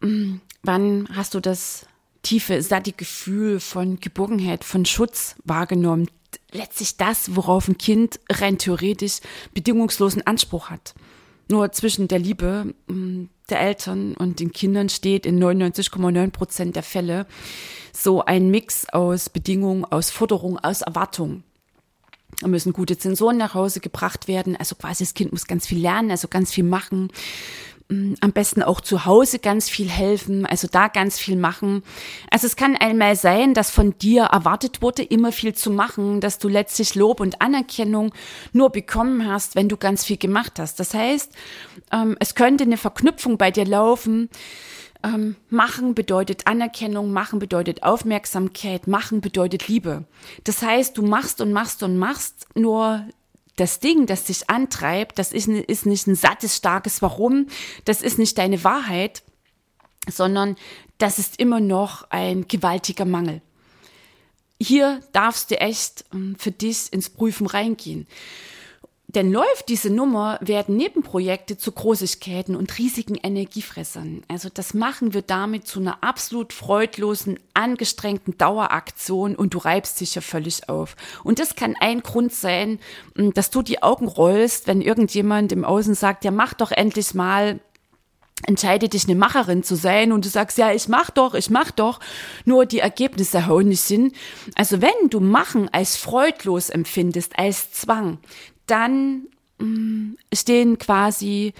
Mm, 0.00 0.36
wann 0.62 1.08
hast 1.14 1.34
du 1.34 1.40
das 1.40 1.86
tiefe, 2.22 2.62
satte 2.62 2.92
Gefühl 2.92 3.60
von 3.60 4.00
Geborgenheit, 4.00 4.64
von 4.64 4.84
Schutz 4.84 5.36
wahrgenommen? 5.44 6.08
Letztlich 6.50 6.96
das, 6.96 7.36
worauf 7.36 7.68
ein 7.68 7.78
Kind 7.78 8.20
rein 8.30 8.58
theoretisch 8.58 9.20
bedingungslosen 9.54 10.26
Anspruch 10.26 10.70
hat. 10.70 10.94
Nur 11.48 11.72
zwischen 11.72 12.08
der 12.08 12.18
Liebe 12.18 12.74
mm, 12.86 13.24
der 13.50 13.60
Eltern 13.60 14.14
und 14.14 14.40
den 14.40 14.52
Kindern 14.52 14.88
steht 14.88 15.26
in 15.26 15.42
99,9 15.42 16.30
Prozent 16.30 16.76
der 16.76 16.82
Fälle 16.82 17.26
so 17.92 18.24
ein 18.24 18.50
Mix 18.50 18.88
aus 18.88 19.28
Bedingungen, 19.28 19.84
aus 19.84 20.10
Forderung, 20.10 20.58
aus 20.58 20.82
Erwartung. 20.82 21.44
Müssen 22.44 22.72
gute 22.72 22.98
Zensoren 22.98 23.36
nach 23.36 23.54
Hause 23.54 23.80
gebracht 23.80 24.28
werden. 24.28 24.56
Also 24.56 24.74
quasi 24.74 25.04
das 25.04 25.14
Kind 25.14 25.32
muss 25.32 25.46
ganz 25.46 25.66
viel 25.66 25.80
lernen, 25.80 26.10
also 26.10 26.28
ganz 26.28 26.52
viel 26.52 26.64
machen. 26.64 27.10
Mm, 27.88 28.14
am 28.20 28.32
besten 28.32 28.62
auch 28.62 28.80
zu 28.80 29.04
Hause 29.04 29.38
ganz 29.38 29.68
viel 29.68 29.90
helfen, 29.90 30.46
also 30.46 30.68
da 30.70 30.88
ganz 30.88 31.18
viel 31.18 31.36
machen. 31.36 31.82
Also 32.30 32.46
es 32.46 32.56
kann 32.56 32.76
einmal 32.76 33.14
sein, 33.14 33.52
dass 33.52 33.70
von 33.70 33.98
dir 33.98 34.24
erwartet 34.24 34.80
wurde, 34.80 35.02
immer 35.02 35.32
viel 35.32 35.54
zu 35.54 35.70
machen, 35.70 36.20
dass 36.20 36.38
du 36.38 36.48
letztlich 36.48 36.94
Lob 36.94 37.20
und 37.20 37.42
Anerkennung 37.42 38.14
nur 38.52 38.70
bekommen 38.70 39.28
hast, 39.28 39.54
wenn 39.54 39.68
du 39.68 39.76
ganz 39.76 40.04
viel 40.04 40.16
gemacht 40.16 40.58
hast. 40.58 40.80
Das 40.80 40.94
heißt, 40.94 41.32
ähm, 41.92 42.16
es 42.20 42.34
könnte 42.34 42.64
eine 42.64 42.78
Verknüpfung 42.78 43.36
bei 43.36 43.50
dir 43.50 43.66
laufen. 43.66 44.30
Ähm, 45.04 45.36
machen 45.50 45.94
bedeutet 45.94 46.46
Anerkennung, 46.46 47.12
machen 47.12 47.38
bedeutet 47.38 47.82
Aufmerksamkeit, 47.82 48.86
machen 48.86 49.20
bedeutet 49.20 49.68
Liebe. 49.68 50.04
Das 50.44 50.62
heißt, 50.62 50.96
du 50.96 51.02
machst 51.02 51.42
und 51.42 51.52
machst 51.52 51.82
und 51.82 51.98
machst, 51.98 52.46
nur 52.54 53.06
das 53.56 53.80
Ding, 53.80 54.06
das 54.06 54.24
dich 54.24 54.48
antreibt, 54.48 55.18
das 55.18 55.32
ist, 55.32 55.46
ist 55.46 55.84
nicht 55.84 56.06
ein 56.06 56.14
sattes, 56.14 56.56
starkes 56.56 57.02
Warum, 57.02 57.48
das 57.84 58.00
ist 58.00 58.18
nicht 58.18 58.38
deine 58.38 58.64
Wahrheit, 58.64 59.22
sondern 60.10 60.56
das 60.96 61.18
ist 61.18 61.38
immer 61.38 61.60
noch 61.60 62.10
ein 62.10 62.48
gewaltiger 62.48 63.04
Mangel. 63.04 63.42
Hier 64.58 65.00
darfst 65.12 65.50
du 65.50 65.60
echt 65.60 66.06
ähm, 66.14 66.34
für 66.38 66.50
dich 66.50 66.90
ins 66.92 67.10
Prüfen 67.10 67.46
reingehen. 67.46 68.06
Denn 69.14 69.30
läuft 69.30 69.68
diese 69.68 69.90
Nummer, 69.90 70.38
werden 70.40 70.76
Nebenprojekte 70.76 71.56
zu 71.56 71.70
Großigkeiten 71.70 72.56
und 72.56 72.78
riesigen 72.78 73.14
Energiefressern. 73.14 74.22
Also 74.26 74.48
das 74.52 74.74
machen 74.74 75.14
wir 75.14 75.22
damit 75.22 75.68
zu 75.68 75.78
einer 75.78 76.02
absolut 76.02 76.52
freudlosen, 76.52 77.38
angestrengten 77.54 78.36
Daueraktion 78.38 79.36
und 79.36 79.54
du 79.54 79.58
reibst 79.58 80.00
dich 80.00 80.16
ja 80.16 80.20
völlig 80.20 80.68
auf. 80.68 80.96
Und 81.22 81.38
das 81.38 81.54
kann 81.54 81.76
ein 81.78 82.02
Grund 82.02 82.32
sein, 82.32 82.80
hm, 83.14 83.32
dass 83.34 83.50
du 83.50 83.62
die 83.62 83.84
Augen 83.84 84.08
rollst, 84.08 84.66
wenn 84.66 84.80
irgendjemand 84.80 85.52
im 85.52 85.64
Außen 85.64 85.94
sagt, 85.94 86.24
ja 86.24 86.32
mach 86.32 86.54
doch 86.54 86.72
endlich 86.72 87.14
mal, 87.14 87.60
entscheide 88.46 88.88
dich 88.88 89.04
eine 89.04 89.14
Macherin 89.14 89.62
zu 89.62 89.76
sein 89.76 90.12
und 90.12 90.24
du 90.24 90.28
sagst, 90.28 90.58
ja, 90.58 90.72
ich 90.72 90.88
mach 90.88 91.10
doch, 91.10 91.34
ich 91.34 91.50
mach 91.50 91.70
doch, 91.70 92.00
nur 92.44 92.66
die 92.66 92.80
Ergebnisse 92.80 93.46
hauen 93.46 93.68
nicht 93.68 93.86
hin. 93.86 94.12
Also 94.54 94.82
wenn 94.82 95.08
du 95.10 95.20
Machen 95.20 95.68
als 95.72 95.96
freudlos 95.96 96.68
empfindest, 96.68 97.38
als 97.38 97.72
Zwang, 97.72 98.18
dann 98.66 99.28
mm, 99.58 100.14
stehen 100.32 100.78
quasi, 100.78 101.52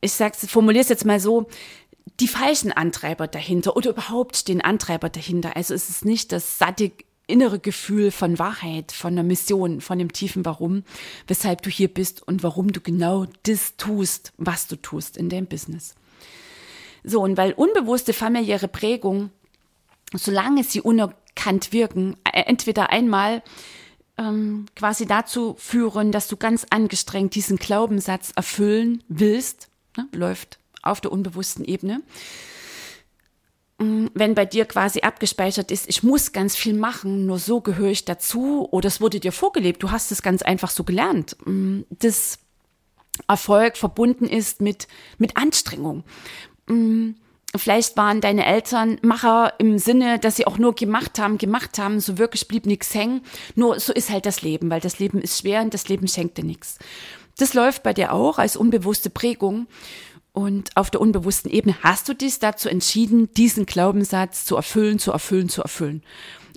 ich 0.00 0.12
sag's, 0.12 0.46
formuliere 0.46 0.82
es 0.82 0.88
jetzt 0.88 1.04
mal 1.04 1.20
so, 1.20 1.48
die 2.20 2.28
falschen 2.28 2.72
Antreiber 2.72 3.26
dahinter 3.26 3.76
oder 3.76 3.90
überhaupt 3.90 4.36
stehen 4.36 4.60
Antreiber 4.60 5.08
dahinter. 5.08 5.56
Also 5.56 5.74
es 5.74 5.88
ist 5.88 6.04
nicht 6.04 6.32
das 6.32 6.58
satte 6.58 6.92
innere 7.28 7.60
Gefühl 7.60 8.10
von 8.10 8.38
Wahrheit, 8.38 8.90
von 8.90 9.12
einer 9.12 9.22
Mission, 9.22 9.80
von 9.80 9.98
dem 9.98 10.12
tiefen 10.12 10.44
Warum, 10.44 10.82
weshalb 11.26 11.62
du 11.62 11.70
hier 11.70 11.92
bist 11.92 12.26
und 12.26 12.42
warum 12.42 12.72
du 12.72 12.80
genau 12.80 13.26
das 13.44 13.76
tust, 13.76 14.32
was 14.38 14.66
du 14.66 14.76
tust 14.76 15.16
in 15.16 15.28
deinem 15.28 15.46
Business. 15.46 15.94
So, 17.04 17.20
und 17.20 17.36
weil 17.36 17.52
unbewusste 17.52 18.12
familiäre 18.14 18.66
Prägung, 18.66 19.30
solange 20.14 20.64
sie 20.64 20.80
unerkannt 20.80 21.72
wirken, 21.72 22.16
äh, 22.24 22.40
entweder 22.46 22.90
einmal 22.90 23.42
ähm, 24.18 24.66
quasi 24.74 25.06
dazu 25.06 25.54
führen, 25.58 26.12
dass 26.12 26.28
du 26.28 26.36
ganz 26.36 26.66
angestrengt 26.70 27.34
diesen 27.34 27.56
Glaubenssatz 27.56 28.32
erfüllen 28.34 29.02
willst, 29.08 29.68
ne, 29.96 30.06
läuft 30.12 30.58
auf 30.82 31.00
der 31.00 31.12
unbewussten 31.12 31.64
Ebene. 31.64 32.02
Mm, 33.78 34.06
wenn 34.14 34.34
bei 34.34 34.44
dir 34.44 34.64
quasi 34.64 35.00
abgespeichert 35.00 35.70
ist, 35.70 35.88
ich 35.88 36.02
muss 36.02 36.32
ganz 36.32 36.56
viel 36.56 36.74
machen, 36.74 37.26
nur 37.26 37.38
so 37.38 37.60
gehöre 37.60 37.90
ich 37.90 38.04
dazu, 38.04 38.68
oder 38.70 38.88
es 38.88 39.00
wurde 39.00 39.20
dir 39.20 39.32
vorgelebt, 39.32 39.82
du 39.82 39.90
hast 39.90 40.10
es 40.10 40.22
ganz 40.22 40.42
einfach 40.42 40.70
so 40.70 40.84
gelernt, 40.84 41.36
mm, 41.46 41.82
dass 41.90 42.40
Erfolg 43.26 43.76
verbunden 43.76 44.26
ist 44.26 44.60
mit, 44.60 44.88
mit 45.18 45.36
Anstrengung. 45.36 46.04
Vielleicht 47.56 47.96
waren 47.96 48.20
deine 48.20 48.44
Eltern 48.44 48.98
Macher 49.02 49.54
im 49.58 49.78
Sinne, 49.78 50.18
dass 50.18 50.36
sie 50.36 50.46
auch 50.46 50.58
nur 50.58 50.74
gemacht 50.74 51.18
haben, 51.18 51.38
gemacht 51.38 51.78
haben, 51.78 51.98
so 51.98 52.18
wirklich 52.18 52.46
blieb 52.46 52.66
nichts 52.66 52.94
hängen. 52.94 53.22
Nur 53.54 53.80
so 53.80 53.92
ist 53.92 54.10
halt 54.10 54.26
das 54.26 54.42
Leben, 54.42 54.68
weil 54.70 54.80
das 54.80 54.98
Leben 54.98 55.20
ist 55.22 55.40
schwer 55.40 55.62
und 55.62 55.72
das 55.72 55.88
Leben 55.88 56.08
schenkt 56.08 56.36
dir 56.36 56.44
nichts. 56.44 56.78
Das 57.38 57.54
läuft 57.54 57.82
bei 57.82 57.94
dir 57.94 58.12
auch 58.12 58.38
als 58.38 58.56
unbewusste 58.56 59.08
Prägung. 59.08 59.66
Und 60.32 60.76
auf 60.76 60.90
der 60.90 61.00
unbewussten 61.00 61.50
Ebene 61.50 61.74
hast 61.82 62.08
du 62.08 62.14
dich 62.14 62.38
dazu 62.38 62.68
entschieden, 62.68 63.32
diesen 63.32 63.66
Glaubenssatz 63.66 64.44
zu 64.44 64.54
erfüllen, 64.54 64.98
zu 64.98 65.10
erfüllen, 65.10 65.48
zu 65.48 65.62
erfüllen. 65.62 66.02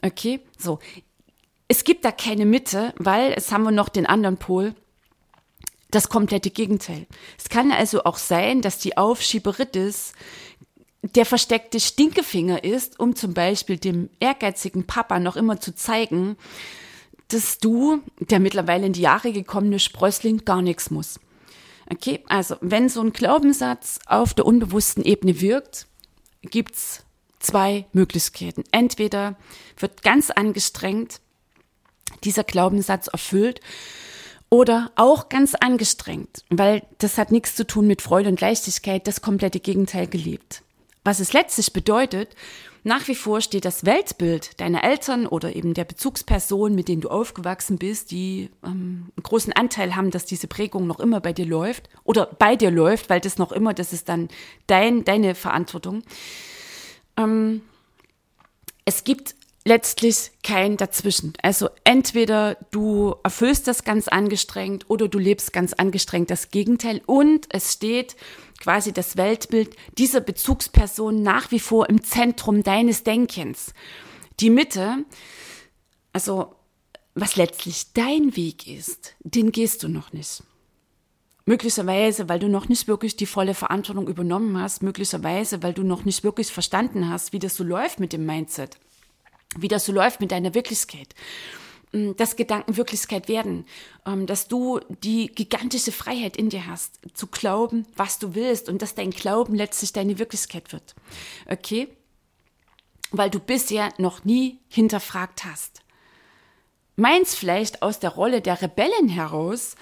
Okay, 0.04 0.42
so. 0.58 0.80
Es 1.68 1.86
gibt 1.86 2.04
da 2.04 2.12
keine 2.12 2.46
Mitte, 2.46 2.94
weil 2.98 3.34
es 3.36 3.52
haben 3.52 3.64
wir 3.64 3.72
noch 3.72 3.90
den 3.90 4.06
anderen 4.06 4.38
Pol 4.38 4.76
das 5.92 6.10
komplette 6.10 6.50
Gegenteil. 6.50 7.06
Es 7.38 7.50
kann 7.50 7.72
also 7.72 8.04
auch 8.04 8.18
sein, 8.18 8.62
dass 8.62 8.78
die 8.78 8.98
Aufschieberitis 8.98 10.14
der 11.02 11.26
versteckte 11.26 11.80
Stinkefinger 11.80 12.64
ist, 12.64 13.00
um 13.00 13.16
zum 13.16 13.34
Beispiel 13.34 13.78
dem 13.78 14.10
ehrgeizigen 14.20 14.86
Papa 14.86 15.20
noch 15.20 15.36
immer 15.36 15.60
zu 15.60 15.74
zeigen, 15.74 16.38
dass 17.30 17.58
du, 17.58 18.02
der 18.20 18.40
mittlerweile 18.40 18.86
in 18.86 18.94
die 18.94 19.02
Jahre 19.02 19.32
gekommene 19.32 19.80
Sprössling, 19.80 20.46
gar 20.46 20.62
nichts 20.62 20.92
muss. 20.92 21.20
Okay, 21.90 22.24
also 22.28 22.56
wenn 22.62 22.88
so 22.88 23.02
ein 23.02 23.14
Glaubenssatz 23.14 24.00
auf 24.06 24.34
der 24.34 24.46
unbewussten 24.46 25.04
Ebene 25.04 25.42
wirkt, 25.42 25.88
gibt's 26.42 27.04
zwei 27.40 27.86
Möglichkeiten. 27.94 28.64
Entweder 28.72 29.38
wird 29.78 30.04
ganz 30.04 30.30
angestrengt 30.30 31.20
dieser 32.24 32.44
Glaubenssatz 32.44 33.08
erfüllt 33.08 33.62
oder 34.50 34.92
auch 34.96 35.30
ganz 35.30 35.56
angestrengt, 35.56 36.44
weil 36.50 36.84
das 37.00 37.18
hat 37.18 37.32
nichts 37.32 37.56
zu 37.56 37.66
tun 37.66 37.88
mit 37.88 38.02
Freude 38.02 38.30
und 38.30 38.42
Leichtigkeit, 38.42 39.08
das 39.08 39.22
komplette 39.22 39.60
Gegenteil 39.60 40.08
gelebt. 40.08 40.64
Was 41.04 41.20
es 41.20 41.34
letztlich 41.34 41.74
bedeutet, 41.74 42.36
nach 42.84 43.08
wie 43.08 43.16
vor 43.16 43.42
steht 43.42 43.66
das 43.66 43.86
Weltbild 43.86 44.60
deiner 44.60 44.84
Eltern 44.84 45.28
oder 45.28 45.56
eben 45.56 45.74
der 45.76 45.84
Bezugsperson, 45.84 46.74
mit 46.74 46.88
denen 46.88 47.02
du 47.02 47.10
aufgewachsen 47.10 47.78
bist, 47.78 48.10
die 48.12 48.50
ähm, 48.64 49.12
einen 49.16 49.24
großen 49.24 49.54
Anteil 49.54 49.96
haben, 49.96 50.10
dass 50.10 50.26
diese 50.26 50.48
Prägung 50.48 50.88
noch 50.88 51.00
immer 51.00 51.22
bei 51.22 51.32
dir 51.32 51.46
läuft 51.46 51.90
oder 52.04 52.26
bei 52.26 52.56
dir 52.56 52.72
läuft, 52.72 53.10
weil 53.10 53.20
das 53.20 53.38
noch 53.38 53.52
immer, 53.52 53.74
das 53.74 53.94
ist 53.94 54.10
dann 54.10 54.30
dein, 54.66 55.06
deine 55.06 55.36
Verantwortung. 55.36 56.02
Ähm, 57.18 57.62
es 58.86 59.04
gibt 59.04 59.36
letztlich 59.64 60.32
kein 60.44 60.76
Dazwischen. 60.76 61.34
Also 61.44 61.70
entweder 61.84 62.58
du 62.72 63.16
erfüllst 63.24 63.68
das 63.68 63.84
ganz 63.84 64.08
angestrengt 64.08 64.90
oder 64.90 65.08
du 65.08 65.20
lebst 65.20 65.54
ganz 65.54 65.74
angestrengt 65.74 66.32
das 66.32 66.50
Gegenteil 66.50 67.02
und 67.06 67.48
es 67.50 67.74
steht 67.74 68.16
quasi 68.62 68.94
das 68.94 69.18
Weltbild 69.18 69.76
dieser 69.98 70.22
Bezugsperson 70.22 71.22
nach 71.22 71.52
wie 71.52 71.60
vor 71.60 71.90
im 71.90 72.04
Zentrum 72.04 72.64
deines 72.64 73.04
Denkens. 73.04 73.74
Die 74.40 74.52
Mitte, 74.52 75.04
also 76.14 76.56
was 77.16 77.36
letztlich 77.36 77.92
dein 77.94 78.36
Weg 78.36 78.68
ist, 78.68 79.16
den 79.20 79.52
gehst 79.52 79.84
du 79.84 79.90
noch 79.90 80.14
nicht. 80.14 80.44
Möglicherweise, 81.46 82.30
weil 82.30 82.40
du 82.40 82.48
noch 82.48 82.70
nicht 82.70 82.88
wirklich 82.88 83.16
die 83.16 83.26
volle 83.26 83.56
Verantwortung 83.56 84.08
übernommen 84.08 84.58
hast, 84.62 84.84
möglicherweise, 84.84 85.64
weil 85.64 85.74
du 85.74 85.84
noch 85.84 86.06
nicht 86.06 86.24
wirklich 86.24 86.52
verstanden 86.52 87.10
hast, 87.10 87.34
wie 87.34 87.40
das 87.40 87.56
so 87.56 87.64
läuft 87.64 88.00
mit 88.00 88.14
dem 88.14 88.28
Mindset, 88.28 88.78
wie 89.58 89.68
das 89.68 89.86
so 89.86 89.92
läuft 89.92 90.22
mit 90.22 90.32
deiner 90.32 90.54
Wirklichkeit. 90.54 91.16
Ähm, 91.94 92.16
dass 92.16 92.36
Gedanken 92.36 92.78
Wirklichkeit 92.78 93.28
werden, 93.28 93.66
ähm, 94.06 94.26
dass 94.26 94.48
du 94.48 94.80
die 95.04 95.28
gigantische 95.28 95.92
Freiheit 95.92 96.38
in 96.38 96.50
dir 96.50 96.68
hast, 96.68 97.00
zu 97.14 97.28
glauben, 97.28 97.86
was 97.96 98.20
du 98.20 98.34
willst 98.34 98.70
und 98.70 98.82
dass 98.82 98.96
dein 98.96 99.12
Glauben 99.12 99.56
letztlich 99.56 99.92
deine 99.92 100.18
Wirklichkeit 100.18 100.72
wird. 100.72 100.96
Okay? 101.50 101.90
Weil 103.12 103.30
du 103.30 103.40
bisher 103.40 103.94
noch 103.98 104.24
nie 104.24 104.60
hinterfragt 104.70 105.44
hast. 105.44 105.82
Meins 106.96 107.36
vielleicht 107.36 107.82
aus 107.82 108.00
der 108.00 108.12
Rolle 108.12 108.42
der 108.42 108.62
Rebellen 108.62 109.10
heraus, 109.10 109.76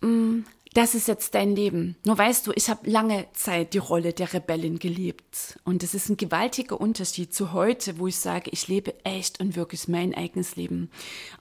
mm, 0.00 0.40
das 0.78 0.94
ist 0.94 1.08
jetzt 1.08 1.34
dein 1.34 1.56
Leben. 1.56 1.96
Nur 2.04 2.16
weißt 2.16 2.46
du, 2.46 2.52
ich 2.54 2.70
habe 2.70 2.88
lange 2.88 3.26
Zeit 3.32 3.74
die 3.74 3.78
Rolle 3.78 4.12
der 4.12 4.32
Rebellin 4.32 4.78
gelebt. 4.78 5.58
Und 5.64 5.82
es 5.82 5.92
ist 5.92 6.08
ein 6.08 6.16
gewaltiger 6.16 6.80
Unterschied 6.80 7.34
zu 7.34 7.52
heute, 7.52 7.98
wo 7.98 8.06
ich 8.06 8.14
sage, 8.14 8.48
ich 8.52 8.68
lebe 8.68 8.94
echt 9.04 9.40
und 9.40 9.56
wirklich 9.56 9.88
mein 9.88 10.14
eigenes 10.14 10.54
Leben. 10.54 10.88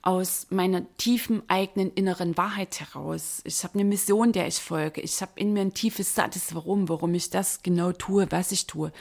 Aus 0.01 0.47
meiner 0.49 0.91
tiefen 0.97 1.43
eigenen 1.49 1.91
inneren 1.93 2.35
Wahrheit 2.35 2.79
heraus. 2.79 3.41
Ich 3.43 3.63
habe 3.63 3.75
eine 3.75 3.85
Mission, 3.85 4.31
der 4.31 4.47
ich 4.47 4.55
folge. 4.55 5.01
Ich 5.01 5.21
habe 5.21 5.33
in 5.35 5.53
mir 5.53 5.61
ein 5.61 5.75
tiefes, 5.75 6.15
sattes 6.15 6.55
Warum, 6.55 6.89
warum 6.89 7.13
ich 7.13 7.29
das 7.29 7.61
genau 7.61 7.91
tue, 7.91 8.25
was 8.31 8.51
ich 8.51 8.65
tue. 8.65 8.91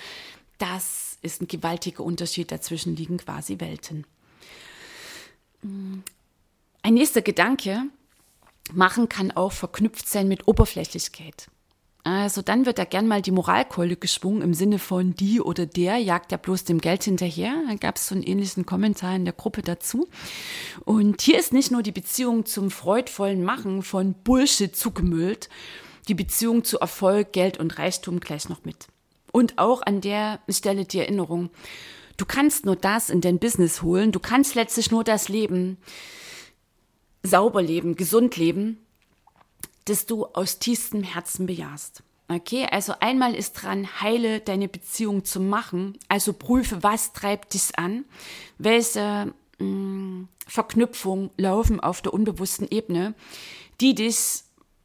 Das 0.59 1.16
ist 1.23 1.40
ein 1.40 1.49
gewaltiger 1.49 2.05
Unterschied. 2.05 2.52
Dazwischen 2.52 2.95
liegen 2.95 3.16
quasi 3.16 3.59
Welten. 3.59 4.07
Ein 5.62 6.95
nächster 6.95 7.23
Gedanke, 7.23 7.85
Machen 8.73 9.09
kann 9.09 9.31
auch 9.31 9.53
verknüpft 9.53 10.09
sein 10.09 10.29
mit 10.29 10.49
Oberflächlichkeit. 10.49 11.49
Also 12.07 12.41
dann 12.41 12.67
wird 12.67 12.79
da 12.79 12.85
gern 12.85 13.09
mal 13.09 13.21
die 13.21 13.33
Moralkeule 13.33 13.97
geschwungen 13.97 14.41
im 14.41 14.55
Sinne 14.55 14.79
von 14.79 15.17
die 15.17 15.41
oder 15.41 15.67
der 15.67 15.97
jagt 15.97 16.31
ja 16.31 16.39
bloß 16.39 16.63
dem 16.63 16.81
Geld 16.81 17.03
hinterher. 17.03 17.53
Da 17.69 17.75
gab 17.75 17.97
es 17.97 18.07
so 18.07 18.15
einen 18.15 18.23
ähnlichen 18.23 18.65
Kommentar 18.65 19.17
in 19.17 19.25
der 19.25 19.35
Gruppe 19.35 19.63
dazu. 19.63 20.07
Und 20.85 21.21
hier 21.21 21.37
ist 21.37 21.53
nicht 21.53 21.73
nur 21.73 21.83
die 21.83 21.91
Beziehung 21.91 22.47
zum 22.47 22.71
freudvollen 22.71 23.43
Machen 23.43 23.83
von 23.83 24.15
Bullshit 24.15 24.77
zugemüllt, 24.77 25.49
die 26.07 26.15
Beziehung 26.15 26.63
zu 26.63 26.79
Erfolg, 26.79 27.33
Geld 27.33 27.59
und 27.59 27.77
Reichtum 27.77 28.21
gleich 28.21 28.49
noch 28.49 28.65
mit. 28.65 28.87
Und 29.33 29.59
auch 29.59 29.83
an 29.83 30.01
der 30.01 30.39
Stelle 30.49 30.85
die 30.85 31.01
Erinnerung, 31.01 31.51
du 32.19 32.25
kannst 32.25 32.67
nur 32.67 32.77
das 32.77 33.11
in 33.11 33.21
dein 33.21 33.41
Business 33.41 33.83
holen, 33.83 34.13
du 34.13 34.21
kannst 34.21 34.55
letztlich 34.55 34.93
nur 34.93 35.03
das 35.03 35.29
Leben, 35.29 35.77
sauber 37.26 37.62
leben, 37.62 37.97
gesund 37.97 38.37
leben, 38.37 38.78
das 39.85 40.06
du 40.06 40.26
aus 40.26 40.59
tiefstem 40.59 41.02
Herzen 41.02 41.47
bejahst. 41.47 42.02
Okay, 42.28 42.66
also 42.68 42.92
einmal 42.99 43.35
ist 43.35 43.52
dran, 43.52 43.87
heile 44.00 44.40
deine 44.40 44.68
Beziehung 44.68 45.25
zu 45.25 45.40
machen. 45.40 45.97
Also 46.09 46.33
prüfe, 46.33 46.83
was 46.83 47.12
treibt 47.12 47.54
dich 47.54 47.78
an, 47.78 48.04
welche 48.59 49.33
mh, 49.59 49.64
mm, 49.64 50.28
Verknüpfungen 50.49 51.30
laufen 51.37 51.78
auf 51.78 52.02
der 52.02 52.12
unbewussten 52.12 52.68
Ebene, 52.68 53.14
die 53.80 53.95
dich 53.95 54.42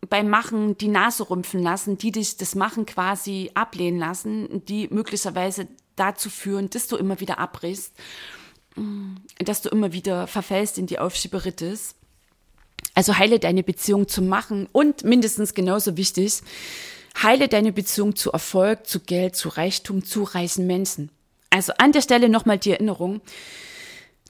beim 0.10 0.29
Machen 0.29 0.77
die 0.77 0.88
Nase 0.88 1.29
rümpfen 1.29 1.62
lassen, 1.62 1.98
die 1.98 2.12
dich 2.12 2.38
das 2.38 2.55
Machen 2.55 2.86
quasi 2.86 3.51
ablehnen 3.53 4.00
lassen, 4.00 4.63
die 4.65 4.88
möglicherweise 4.89 5.67
dazu 5.95 6.29
führen, 6.29 6.69
dass 6.69 6.88
du 6.88 6.95
immer 6.95 7.19
wieder 7.19 7.39
abbrichst, 7.39 7.93
mm, 8.75 9.15
dass 9.39 9.63
du 9.63 9.69
immer 9.69 9.93
wieder 9.93 10.27
verfällst 10.27 10.77
in 10.77 10.86
die 10.86 11.00
Aufschieberitis. 11.00 11.95
Also 12.93 13.17
heile 13.17 13.39
deine 13.39 13.63
Beziehung 13.63 14.07
zu 14.07 14.21
Machen 14.21 14.67
und 14.71 15.03
mindestens 15.03 15.53
genauso 15.53 15.98
wichtig, 15.98 16.41
heile 17.21 17.48
deine 17.48 17.71
Beziehung 17.71 18.15
zu 18.15 18.31
Erfolg, 18.31 18.88
zu 18.88 19.00
Geld, 19.00 19.36
zu 19.36 19.50
Reichtum, 19.50 20.03
zu 20.03 20.24
reichen 20.24 20.67
Menschen. 20.67 21.10
Also 21.50 21.74
an 21.77 21.91
der 21.91 22.01
Stelle 22.01 22.29
nochmal 22.29 22.57
die 22.57 22.71
Erinnerung, 22.71 23.21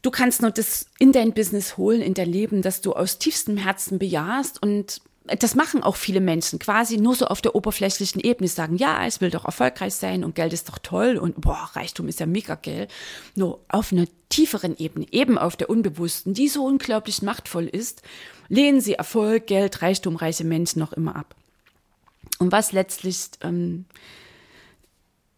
du 0.01 0.11
kannst 0.11 0.41
nur 0.41 0.51
das 0.51 0.87
in 0.99 1.11
dein 1.11 1.33
Business 1.33 1.77
holen, 1.77 2.01
in 2.01 2.13
dein 2.13 2.31
Leben, 2.31 2.61
das 2.61 2.81
du 2.81 2.93
aus 2.93 3.19
tiefstem 3.19 3.57
Herzen 3.57 3.99
bejahst 3.99 4.61
und 4.61 5.01
das 5.25 5.53
machen 5.53 5.83
auch 5.83 5.95
viele 5.95 6.19
Menschen 6.19 6.57
quasi 6.57 6.97
nur 6.97 7.15
so 7.15 7.27
auf 7.27 7.41
der 7.41 7.55
oberflächlichen 7.55 8.19
Ebene, 8.21 8.47
sagen, 8.47 8.75
ja, 8.77 9.05
ich 9.05 9.21
will 9.21 9.29
doch 9.29 9.45
erfolgreich 9.45 9.93
sein 9.93 10.23
und 10.23 10.33
Geld 10.33 10.51
ist 10.51 10.67
doch 10.67 10.79
toll 10.79 11.17
und 11.17 11.39
boah, 11.39 11.69
Reichtum 11.73 12.07
ist 12.07 12.19
ja 12.19 12.25
mega 12.25 12.55
geil. 12.55 12.87
Nur 13.35 13.59
auf 13.69 13.91
einer 13.91 14.07
tieferen 14.29 14.75
Ebene, 14.77 15.05
eben 15.11 15.37
auf 15.37 15.55
der 15.55 15.69
unbewussten, 15.69 16.33
die 16.33 16.47
so 16.47 16.65
unglaublich 16.65 17.21
machtvoll 17.21 17.67
ist, 17.67 18.01
lehnen 18.51 18.81
sie 18.81 18.95
Erfolg, 18.95 19.47
Geld, 19.47 19.81
Reichtum, 19.81 20.17
reiche 20.17 20.43
Menschen 20.43 20.79
noch 20.79 20.91
immer 20.91 21.15
ab. 21.15 21.35
Und 22.37 22.51
was 22.51 22.73
letztlich 22.73 23.29
ähm, 23.41 23.85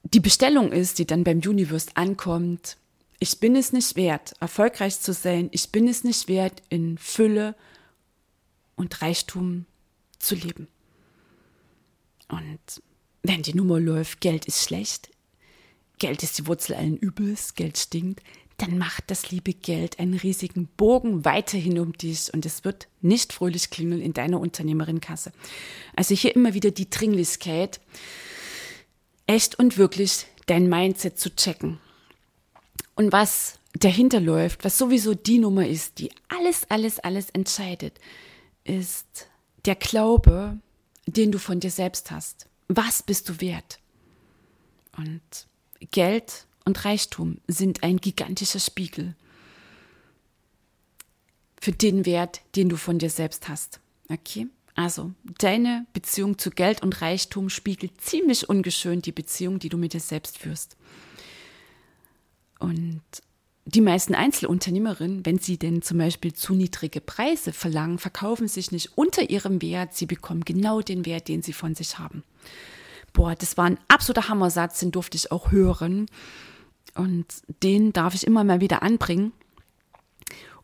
die 0.04 0.20
Bestellung 0.20 0.72
ist, 0.72 0.98
die 0.98 1.06
dann 1.06 1.24
beim 1.24 1.38
Universe 1.38 1.92
ankommt, 1.94 2.78
ich 3.20 3.40
bin 3.40 3.56
es 3.56 3.72
nicht 3.72 3.96
wert, 3.96 4.34
erfolgreich 4.40 5.00
zu 5.00 5.14
sein, 5.14 5.50
ich 5.52 5.72
bin 5.72 5.88
es 5.88 6.04
nicht 6.04 6.28
wert, 6.28 6.64
in 6.70 6.98
Fülle 6.98 7.56
und 8.76 9.02
Reichtum 9.04 9.66
zu 10.18 10.34
leben. 10.34 10.68
Und 12.30 12.82
wenn 13.22 13.44
die 13.44 13.54
Nummer 13.54 13.80
läuft, 13.80 14.22
Geld 14.22 14.46
ist 14.46 14.64
schlecht, 14.64 15.12
Geld 16.00 16.24
ist 16.24 16.40
die 16.40 16.48
Wurzel 16.48 16.74
allen 16.74 16.98
Übels, 16.98 17.54
Geld 17.54 17.78
stinkt, 17.78 18.24
dann 18.58 18.78
macht 18.78 19.10
das 19.10 19.32
liebe 19.32 19.54
Geld 19.54 20.00
einen 20.00 20.14
riesigen 20.14 20.68
Bogen 20.78 21.26
weiterhin 21.26 21.80
um 21.80 21.94
dich 21.94 22.34
und 22.34 22.46
es 22.46 22.64
wird 22.64 22.88
nicht 23.02 23.34
fröhlich 23.34 23.70
klingeln 23.70 24.02
in 24.02 24.14
deiner 24.14 24.40
Unternehmerin-Kasse. 24.40 25.32
Also 25.96 26.16
hier 26.16 26.36
immer 26.36 26.54
wieder 26.54 26.72
die 26.72 26.90
Dringlichkeit, 26.90 27.80
echt 29.28 29.58
und 29.58 29.78
wirklich 29.78 30.26
dein 30.46 30.70
Mindset 30.70 31.20
zu 31.20 31.36
checken. 31.36 31.80
Und 32.96 33.12
was 33.12 33.60
dahinter 33.74 34.20
läuft, 34.20 34.64
was 34.64 34.78
sowieso 34.78 35.16
die 35.16 35.40
Nummer 35.40 35.68
ist, 35.68 36.00
die 36.00 36.12
alles, 36.28 36.70
alles, 36.70 37.00
alles 37.00 37.30
entscheidet, 37.32 38.00
ist 38.64 39.30
der 39.66 39.76
Glaube, 39.76 40.60
den 41.06 41.32
du 41.32 41.40
von 41.40 41.60
dir 41.60 41.72
selbst 41.72 42.12
hast. 42.12 42.48
Was 42.68 43.04
bist 43.04 43.30
du 43.30 43.42
wert? 43.42 43.80
Und 44.96 45.22
Geld 45.92 46.46
und 46.66 46.86
Reichtum 46.86 47.38
sind 47.48 47.84
ein 47.84 47.98
gigantischer 47.98 48.60
Spiegel 48.60 49.16
für 51.60 51.72
den 51.72 52.06
Wert, 52.06 52.42
den 52.56 52.70
du 52.70 52.76
von 52.76 53.00
dir 53.00 53.10
selbst 53.10 53.48
hast. 53.48 53.80
Okay? 54.10 54.48
Also, 54.76 55.14
deine 55.38 55.86
Beziehung 55.94 56.38
zu 56.38 56.50
Geld 56.50 56.82
und 56.82 57.02
Reichtum 57.02 57.50
spiegelt 57.50 58.02
ziemlich 58.02 58.50
ungeschönt 58.50 59.06
die 59.06 59.12
Beziehung, 59.12 59.60
die 59.60 59.70
du 59.70 59.78
mit 59.78 59.94
dir 59.94 60.00
selbst 60.00 60.40
führst. 60.40 60.76
Und 62.60 63.02
die 63.66 63.82
meisten 63.82 64.16
Einzelunternehmerinnen, 64.16 65.26
wenn 65.26 65.38
sie 65.38 65.58
denn 65.58 65.82
zum 65.82 66.00
Beispiel 66.00 66.34
zu 66.34 66.54
niedrige 66.54 67.02
Preise 67.02 67.54
verlangen, 67.54 67.98
verkaufen 67.98 68.48
sich 68.48 68.72
nicht 68.72 68.98
unter 68.98 69.30
ihrem 69.30 69.62
Wert, 69.62 69.94
sie 69.94 70.06
bekommen 70.06 70.44
genau 70.44 70.82
den 70.82 71.06
Wert, 71.06 71.28
den 71.28 71.42
sie 71.44 71.54
von 71.54 71.76
sich 71.76 72.00
haben. 72.00 72.24
Boah, 73.14 73.36
das 73.36 73.56
war 73.58 73.66
ein 73.66 73.80
absoluter 73.88 74.28
Hammersatz, 74.28 74.80
den 74.80 74.92
durfte 74.92 75.16
ich 75.18 75.32
auch 75.32 75.52
hören. 75.52 76.08
Und 76.96 77.26
den 77.64 77.94
darf 77.94 78.14
ich 78.14 78.28
immer 78.28 78.44
mal 78.44 78.62
wieder 78.62 78.84
anbringen, 78.84 79.32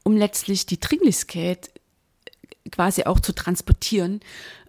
um 0.04 0.16
letztlich 0.16 0.66
die 0.66 0.80
Dringlichkeit 0.80 1.72
quasi 2.72 3.04
auch 3.04 3.20
zu 3.20 3.34
transportieren, 3.34 4.22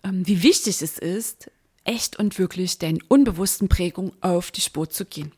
ähm, 0.04 0.26
wie 0.26 0.42
wichtig 0.42 0.80
es 0.80 0.98
ist, 0.98 1.50
echt 1.84 2.18
und 2.18 2.38
wirklich 2.38 2.78
deinen 2.78 3.02
unbewussten 3.08 3.68
Prägungen 3.68 4.12
auf 4.20 4.50
die 4.50 4.60
Spur 4.60 4.88
zu 4.88 5.04
gehen. 5.04 5.32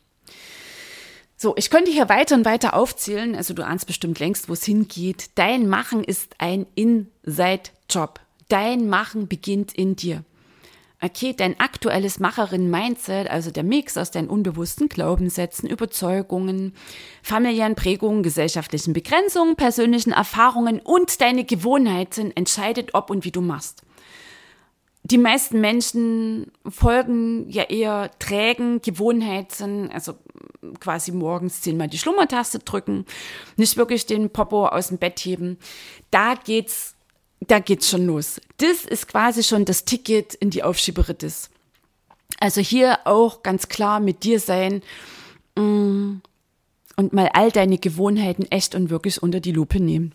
So, 1.36 1.56
ich 1.56 1.70
könnte 1.70 1.90
hier 1.90 2.08
weiter 2.08 2.36
und 2.36 2.44
weiter 2.44 2.74
aufzählen. 2.74 3.34
Also 3.34 3.52
du 3.52 3.66
ahnst 3.66 3.88
bestimmt 3.88 4.20
längst, 4.20 4.48
wo 4.48 4.52
es 4.52 4.64
hingeht. 4.64 5.30
Dein 5.34 5.68
Machen 5.68 6.04
ist 6.04 6.36
ein 6.38 6.66
Inside-Job. 6.76 8.20
Dein 8.48 8.88
Machen 8.88 9.26
beginnt 9.26 9.72
in 9.72 9.96
dir. 9.96 10.24
Okay, 11.04 11.34
dein 11.36 11.58
aktuelles 11.58 12.20
Macherin-Mindset, 12.20 13.28
also 13.28 13.50
der 13.50 13.64
Mix 13.64 13.96
aus 13.96 14.12
deinen 14.12 14.28
unbewussten 14.28 14.88
Glaubenssätzen, 14.88 15.68
Überzeugungen, 15.68 16.74
familiären 17.22 17.74
Prägungen, 17.74 18.22
gesellschaftlichen 18.22 18.92
Begrenzungen, 18.92 19.56
persönlichen 19.56 20.12
Erfahrungen 20.12 20.78
und 20.78 21.20
deine 21.20 21.44
Gewohnheiten 21.44 22.30
entscheidet, 22.36 22.94
ob 22.94 23.10
und 23.10 23.24
wie 23.24 23.32
du 23.32 23.40
machst 23.40 23.82
die 25.04 25.18
meisten 25.18 25.60
Menschen 25.60 26.52
folgen 26.68 27.48
ja 27.50 27.64
eher 27.64 28.10
trägen 28.18 28.80
Gewohnheiten, 28.82 29.90
also 29.90 30.14
quasi 30.78 31.10
morgens 31.10 31.60
zehnmal 31.60 31.88
die 31.88 31.98
Schlummertaste 31.98 32.60
drücken, 32.60 33.04
nicht 33.56 33.76
wirklich 33.76 34.06
den 34.06 34.30
Popo 34.30 34.66
aus 34.66 34.88
dem 34.88 34.98
Bett 34.98 35.18
heben. 35.20 35.58
Da 36.10 36.34
geht's, 36.34 36.94
da 37.48 37.58
geht's 37.58 37.88
schon 37.88 38.06
los. 38.06 38.40
Das 38.58 38.84
ist 38.84 39.08
quasi 39.08 39.42
schon 39.42 39.64
das 39.64 39.84
Ticket 39.84 40.34
in 40.34 40.50
die 40.50 40.62
Aufschieberitis. 40.62 41.50
Also 42.38 42.60
hier 42.60 43.00
auch 43.04 43.42
ganz 43.42 43.68
klar 43.68 44.00
mit 44.00 44.24
dir 44.24 44.40
sein 44.40 44.82
mm, 45.56 46.14
und 46.96 47.12
mal 47.12 47.30
all 47.34 47.50
deine 47.50 47.78
Gewohnheiten 47.78 48.50
echt 48.50 48.74
und 48.74 48.90
wirklich 48.90 49.22
unter 49.22 49.40
die 49.40 49.52
Lupe 49.52 49.80
nehmen. 49.80 50.14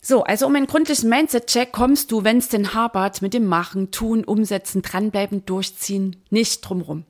So, 0.00 0.24
also 0.24 0.46
um 0.46 0.56
einen 0.56 0.66
gründlichen 0.66 1.08
Mindset-Check 1.08 1.70
kommst 1.70 2.10
du, 2.10 2.24
wenn 2.24 2.38
es 2.38 2.48
denn 2.48 2.74
hapert, 2.74 3.22
mit 3.22 3.34
dem 3.34 3.46
Machen, 3.46 3.92
Tun, 3.92 4.24
Umsetzen, 4.24 4.82
dranbleiben, 4.82 5.46
durchziehen, 5.46 6.16
nicht 6.28 6.60
drumrum. 6.62 7.04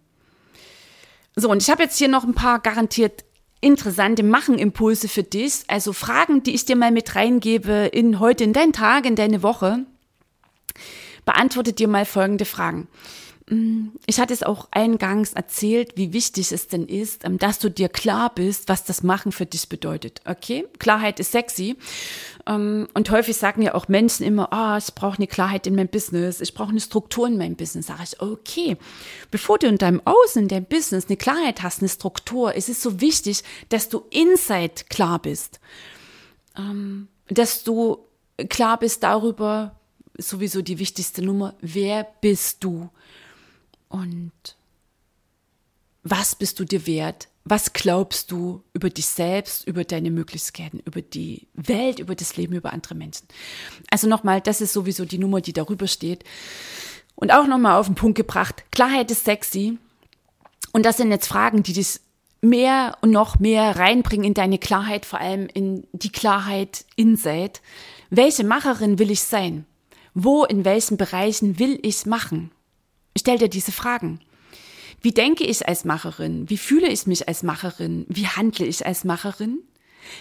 So, 1.34 1.50
und 1.50 1.62
ich 1.62 1.70
habe 1.70 1.84
jetzt 1.84 1.96
hier 1.96 2.08
noch 2.08 2.24
ein 2.24 2.34
paar 2.34 2.60
garantiert 2.60 3.24
interessante 3.62 4.22
Machen-Impulse 4.22 5.08
für 5.08 5.22
dich, 5.22 5.62
also 5.68 5.94
Fragen, 5.94 6.42
die 6.42 6.54
ich 6.54 6.66
dir 6.66 6.76
mal 6.76 6.90
mit 6.90 7.14
reingebe 7.14 7.88
in 7.92 8.20
heute, 8.20 8.44
in 8.44 8.52
deinen 8.52 8.72
Tag, 8.72 9.06
in 9.06 9.16
deine 9.16 9.42
Woche. 9.42 9.86
Beantworte 11.24 11.72
dir 11.72 11.88
mal 11.88 12.04
folgende 12.04 12.44
Fragen. 12.44 12.88
Mm, 13.48 13.88
ich 14.06 14.18
hatte 14.18 14.34
es 14.34 14.42
auch 14.42 14.68
eingangs 14.72 15.32
erzählt, 15.32 15.92
wie 15.96 16.12
wichtig 16.12 16.50
es 16.50 16.66
denn 16.66 16.86
ist, 16.86 17.24
ähm, 17.24 17.38
dass 17.38 17.60
du 17.60 17.70
dir 17.70 17.88
klar 17.88 18.32
bist, 18.34 18.68
was 18.68 18.84
das 18.84 19.02
Machen 19.02 19.30
für 19.30 19.46
dich 19.46 19.68
bedeutet. 19.68 20.20
Okay? 20.24 20.66
Klarheit 20.78 21.20
ist 21.20 21.32
sexy. 21.32 21.76
Ähm, 22.46 22.88
und 22.94 23.10
häufig 23.10 23.36
sagen 23.36 23.62
ja 23.62 23.74
auch 23.74 23.88
Menschen 23.88 24.26
immer, 24.26 24.52
ah, 24.52 24.74
oh, 24.74 24.78
ich 24.78 24.94
brauche 24.94 25.16
eine 25.16 25.26
Klarheit 25.26 25.66
in 25.66 25.74
meinem 25.74 25.88
Business, 25.88 26.40
ich 26.40 26.54
brauche 26.54 26.70
eine 26.70 26.80
Struktur 26.80 27.26
in 27.26 27.38
meinem 27.38 27.56
Business. 27.56 27.86
Sage 27.86 28.02
ich, 28.04 28.20
okay, 28.20 28.76
bevor 29.30 29.58
du 29.58 29.66
in 29.66 29.78
deinem 29.78 30.02
Außen, 30.04 30.42
in 30.42 30.48
deinem 30.48 30.64
Business 30.64 31.06
eine 31.06 31.16
Klarheit 31.16 31.62
hast, 31.62 31.80
eine 31.80 31.88
Struktur, 31.88 32.54
ist 32.54 32.68
es 32.68 32.82
so 32.82 33.00
wichtig, 33.00 33.42
dass 33.68 33.88
du 33.88 34.04
inside 34.10 34.84
klar 34.88 35.18
bist. 35.20 35.60
Ähm, 36.56 37.08
dass 37.28 37.64
du 37.64 37.98
klar 38.48 38.78
bist 38.78 39.02
darüber, 39.02 39.78
sowieso 40.18 40.62
die 40.62 40.78
wichtigste 40.78 41.22
Nummer, 41.22 41.54
wer 41.60 42.06
bist 42.20 42.64
du? 42.64 42.90
Und 43.88 44.32
was 46.02 46.34
bist 46.34 46.58
du 46.58 46.64
dir 46.64 46.86
wert? 46.86 47.28
Was 47.44 47.72
glaubst 47.72 48.30
du 48.30 48.62
über 48.72 48.88
dich 48.88 49.06
selbst, 49.06 49.66
über 49.66 49.84
deine 49.84 50.10
Möglichkeiten, 50.10 50.80
über 50.84 51.02
die 51.02 51.48
Welt, 51.54 51.98
über 51.98 52.14
das 52.14 52.36
Leben, 52.36 52.54
über 52.54 52.72
andere 52.72 52.94
Menschen? 52.94 53.26
Also 53.90 54.08
nochmal, 54.08 54.40
das 54.40 54.60
ist 54.60 54.72
sowieso 54.72 55.04
die 55.04 55.18
Nummer, 55.18 55.40
die 55.40 55.52
darüber 55.52 55.88
steht. 55.88 56.24
Und 57.16 57.32
auch 57.32 57.46
nochmal 57.46 57.78
auf 57.78 57.86
den 57.86 57.96
Punkt 57.96 58.16
gebracht, 58.16 58.64
Klarheit 58.70 59.10
ist 59.10 59.24
sexy. 59.24 59.78
Und 60.72 60.86
das 60.86 60.96
sind 60.96 61.10
jetzt 61.10 61.26
Fragen, 61.26 61.62
die 61.62 61.72
dich 61.72 62.00
mehr 62.40 62.98
und 63.00 63.10
noch 63.10 63.38
mehr 63.38 63.76
reinbringen 63.76 64.26
in 64.26 64.34
deine 64.34 64.58
Klarheit, 64.58 65.06
vor 65.06 65.20
allem 65.20 65.48
in 65.52 65.86
die 65.92 66.10
Klarheit 66.10 66.84
inside. 66.96 67.60
Welche 68.10 68.44
Macherin 68.44 68.98
will 68.98 69.10
ich 69.10 69.22
sein? 69.22 69.66
Wo, 70.14 70.44
in 70.44 70.64
welchen 70.64 70.96
Bereichen 70.96 71.58
will 71.58 71.78
ich 71.82 72.04
machen? 72.06 72.50
Stell 73.16 73.38
dir 73.38 73.48
diese 73.48 73.72
Fragen. 73.72 74.20
Wie 75.02 75.12
denke 75.12 75.44
ich 75.44 75.66
als 75.66 75.84
Macherin? 75.84 76.48
Wie 76.48 76.58
fühle 76.58 76.88
ich 76.88 77.06
mich 77.06 77.28
als 77.28 77.42
Macherin? 77.42 78.06
Wie 78.08 78.26
handle 78.26 78.66
ich 78.66 78.86
als 78.86 79.04
Macherin? 79.04 79.58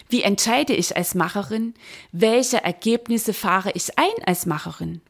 Wie 0.09 0.23
entscheide 0.23 0.73
ich 0.73 0.97
als 0.97 1.15
Macherin? 1.15 1.73
Welche 2.11 2.63
Ergebnisse 2.63 3.33
fahre 3.33 3.71
ich 3.73 3.97
ein 3.97 4.25
als 4.25 4.45
Macherin? 4.45 5.01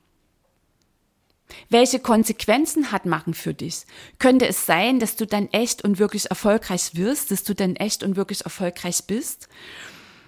Welche 1.69 1.99
Konsequenzen 1.99 2.91
hat 2.91 3.05
Machen 3.05 3.33
für 3.33 3.53
dich? 3.53 3.83
Könnte 4.19 4.47
es 4.47 4.65
sein, 4.65 4.99
dass 4.99 5.15
du 5.15 5.25
dann 5.25 5.47
echt 5.51 5.83
und 5.83 5.99
wirklich 5.99 6.29
erfolgreich 6.29 6.95
wirst, 6.95 7.31
dass 7.31 7.43
du 7.43 7.53
dann 7.53 7.75
echt 7.75 8.03
und 8.03 8.15
wirklich 8.15 8.41
erfolgreich 8.41 9.03
bist? 9.05 9.47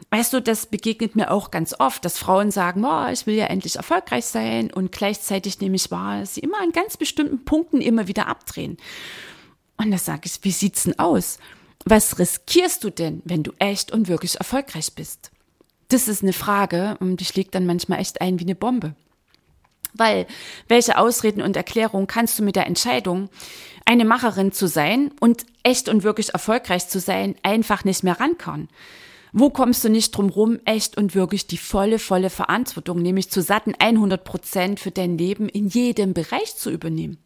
Weißt 0.10 0.34
du, 0.34 0.42
das 0.42 0.68
begegnet 0.68 1.16
mir 1.16 1.32
auch 1.32 1.50
ganz 1.50 1.74
oft, 1.80 2.06
dass 2.06 2.18
Frauen 2.18 2.52
sagen, 2.52 2.86
oh, 2.86 3.08
ich 3.12 3.26
will 3.26 3.36
ja 3.36 3.46
endlich 3.46 3.78
erfolgreich 3.78 4.26
sein 4.26 4.72
und 4.72 4.92
gleichzeitig 4.92 5.60
nehme 5.60 5.76
ich 5.76 5.92
wahr, 5.92 6.20
dass 6.20 6.36
sie 6.36 6.42
immer 6.42 6.62
an 6.62 6.72
ganz 6.72 6.98
bestimmten 6.98 7.46
Punkten 7.46 7.82
immer 7.82 8.08
wieder 8.08 8.28
abdrehen. 8.28 8.78
Und 9.78 9.92
da 9.92 9.98
sage 9.98 10.22
ich, 10.26 10.40
wie 10.44 10.52
sieht's 10.52 10.84
denn 10.84 11.00
aus? 11.00 11.40
Was 11.86 12.18
riskierst 12.20 12.84
du 12.84 12.90
denn, 12.90 13.22
wenn 13.26 13.44
du 13.44 13.52
echt 13.60 13.92
und 13.92 14.08
wirklich 14.08 14.36
erfolgreich 14.36 14.94
bist? 14.94 15.32
Das 15.90 16.08
ist 16.08 16.24
eine 16.24 16.34
Frage, 16.34 16.98
die 17.02 17.26
schlägt 17.26 17.56
dann 17.56 17.66
manchmal 17.66 18.00
echt 18.00 18.22
ein 18.22 18.40
wie 18.40 18.46
eine 18.46 18.56
Bombe. 18.56 18.96
Weil, 19.94 20.26
welche 20.68 20.98
Ausreden 20.98 21.42
und 21.42 21.56
Erklärungen 21.56 22.08
kannst 22.08 22.40
du 22.40 22.44
mit 22.44 22.56
der 22.56 22.66
Entscheidung, 22.68 23.30
eine 23.86 24.06
Macherin 24.06 24.52
zu 24.52 24.68
sein 24.68 25.12
und 25.20 25.46
echt 25.62 25.90
und 25.90 26.04
wirklich 26.04 26.34
erfolgreich 26.34 26.88
zu 26.88 27.00
sein, 27.00 27.36
einfach 27.44 27.84
nicht 27.84 28.04
mehr 28.04 28.20
rankommen? 28.20 28.70
Wo 29.34 29.50
kommst 29.50 29.84
du 29.84 29.90
nicht 29.90 30.12
drum 30.12 30.30
rum, 30.30 30.60
echt 30.66 30.96
und 30.98 31.16
wirklich 31.16 31.48
die 31.48 31.58
volle, 31.58 32.00
volle 32.00 32.30
Verantwortung, 32.30 33.02
nämlich 33.02 33.30
zu 33.30 33.42
satten 33.42 33.74
100 33.78 34.24
Prozent 34.24 34.80
für 34.80 34.92
dein 34.92 35.18
Leben 35.18 35.50
in 35.50 35.68
jedem 35.68 36.14
Bereich 36.14 36.56
zu 36.56 36.70
übernehmen? 36.70 37.18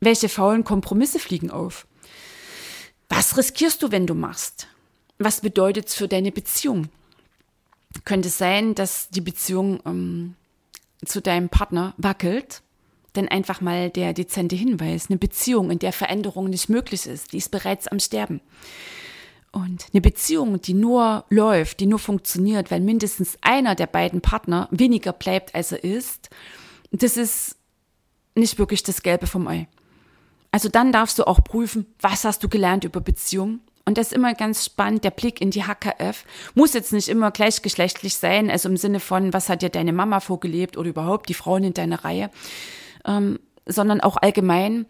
Welche 0.00 0.30
faulen 0.30 0.64
Kompromisse 0.64 1.18
fliegen 1.18 1.50
auf? 1.50 1.86
Was 3.08 3.36
riskierst 3.36 3.82
du, 3.82 3.92
wenn 3.92 4.06
du 4.06 4.14
machst? 4.14 4.66
Was 5.18 5.42
bedeutet 5.42 5.88
es 5.88 5.94
für 5.94 6.08
deine 6.08 6.32
Beziehung? 6.32 6.88
Könnte 8.04 8.28
es 8.28 8.38
sein, 8.38 8.74
dass 8.74 9.10
die 9.10 9.20
Beziehung 9.20 9.80
ähm, 9.84 10.36
zu 11.04 11.20
deinem 11.20 11.50
Partner 11.50 11.92
wackelt? 11.98 12.62
Denn 13.16 13.28
einfach 13.28 13.60
mal 13.60 13.90
der 13.90 14.14
dezente 14.14 14.56
Hinweis, 14.56 15.10
eine 15.10 15.18
Beziehung, 15.18 15.70
in 15.70 15.80
der 15.80 15.92
Veränderung 15.92 16.48
nicht 16.48 16.68
möglich 16.68 17.06
ist, 17.06 17.32
die 17.32 17.38
ist 17.38 17.50
bereits 17.50 17.88
am 17.88 17.98
Sterben. 17.98 18.40
Und 19.52 19.86
eine 19.92 20.00
Beziehung, 20.00 20.60
die 20.62 20.74
nur 20.74 21.24
läuft, 21.28 21.80
die 21.80 21.86
nur 21.86 21.98
funktioniert, 21.98 22.70
weil 22.70 22.80
mindestens 22.80 23.36
einer 23.40 23.74
der 23.74 23.88
beiden 23.88 24.20
Partner 24.20 24.68
weniger 24.70 25.12
bleibt, 25.12 25.56
als 25.56 25.72
er 25.72 25.82
ist, 25.82 26.30
das 26.92 27.16
ist 27.16 27.56
nicht 28.36 28.58
wirklich 28.60 28.84
das 28.84 29.02
Gelbe 29.02 29.26
vom 29.26 29.48
Ei. 29.48 29.66
Also 30.52 30.68
dann 30.68 30.92
darfst 30.92 31.18
du 31.18 31.26
auch 31.26 31.42
prüfen, 31.44 31.86
was 32.00 32.24
hast 32.24 32.42
du 32.42 32.48
gelernt 32.48 32.84
über 32.84 33.00
Beziehungen. 33.00 33.60
Und 33.84 33.98
das 33.98 34.08
ist 34.08 34.12
immer 34.12 34.34
ganz 34.34 34.64
spannend, 34.64 35.04
der 35.04 35.10
Blick 35.10 35.40
in 35.40 35.50
die 35.50 35.64
HKF. 35.64 36.24
Muss 36.54 36.74
jetzt 36.74 36.92
nicht 36.92 37.08
immer 37.08 37.30
gleichgeschlechtlich 37.30 38.16
sein, 38.16 38.50
also 38.50 38.68
im 38.68 38.76
Sinne 38.76 39.00
von, 39.00 39.32
was 39.32 39.48
hat 39.48 39.62
dir 39.62 39.68
deine 39.68 39.92
Mama 39.92 40.20
vorgelebt 40.20 40.76
oder 40.76 40.90
überhaupt 40.90 41.28
die 41.28 41.34
Frauen 41.34 41.64
in 41.64 41.74
deiner 41.74 42.04
Reihe, 42.04 42.30
ähm, 43.04 43.40
sondern 43.66 44.00
auch 44.00 44.16
allgemein, 44.16 44.86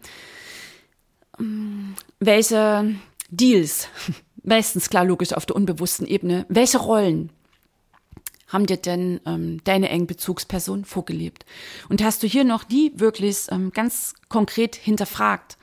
ähm, 1.39 1.95
welche 2.19 2.95
Deals, 3.29 3.87
meistens 4.43 4.89
klar 4.89 5.05
logisch 5.05 5.33
auf 5.33 5.45
der 5.45 5.55
unbewussten 5.55 6.05
Ebene, 6.05 6.45
welche 6.49 6.79
Rollen 6.79 7.31
haben 8.51 8.65
dir 8.65 8.77
denn 8.77 9.19
ähm, 9.25 9.63
deine 9.63 9.89
engen 9.89 10.07
Bezugspersonen 10.07 10.85
vorgelebt? 10.85 11.45
Und 11.89 12.03
hast 12.03 12.21
du 12.23 12.27
hier 12.27 12.43
noch 12.43 12.67
nie 12.69 12.91
wirklich 12.95 13.47
ähm, 13.49 13.71
ganz 13.71 14.13
konkret 14.29 14.75
hinterfragt? 14.75 15.57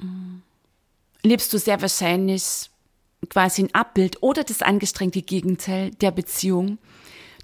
Ähm, 0.00 0.42
lebst 1.22 1.52
du 1.52 1.58
sehr 1.58 1.80
wahrscheinlich 1.82 2.70
quasi 3.28 3.64
ein 3.64 3.74
Abbild 3.74 4.22
oder 4.22 4.44
das 4.44 4.62
angestrengte 4.62 5.22
Gegenteil 5.22 5.90
der 5.90 6.10
Beziehung, 6.10 6.78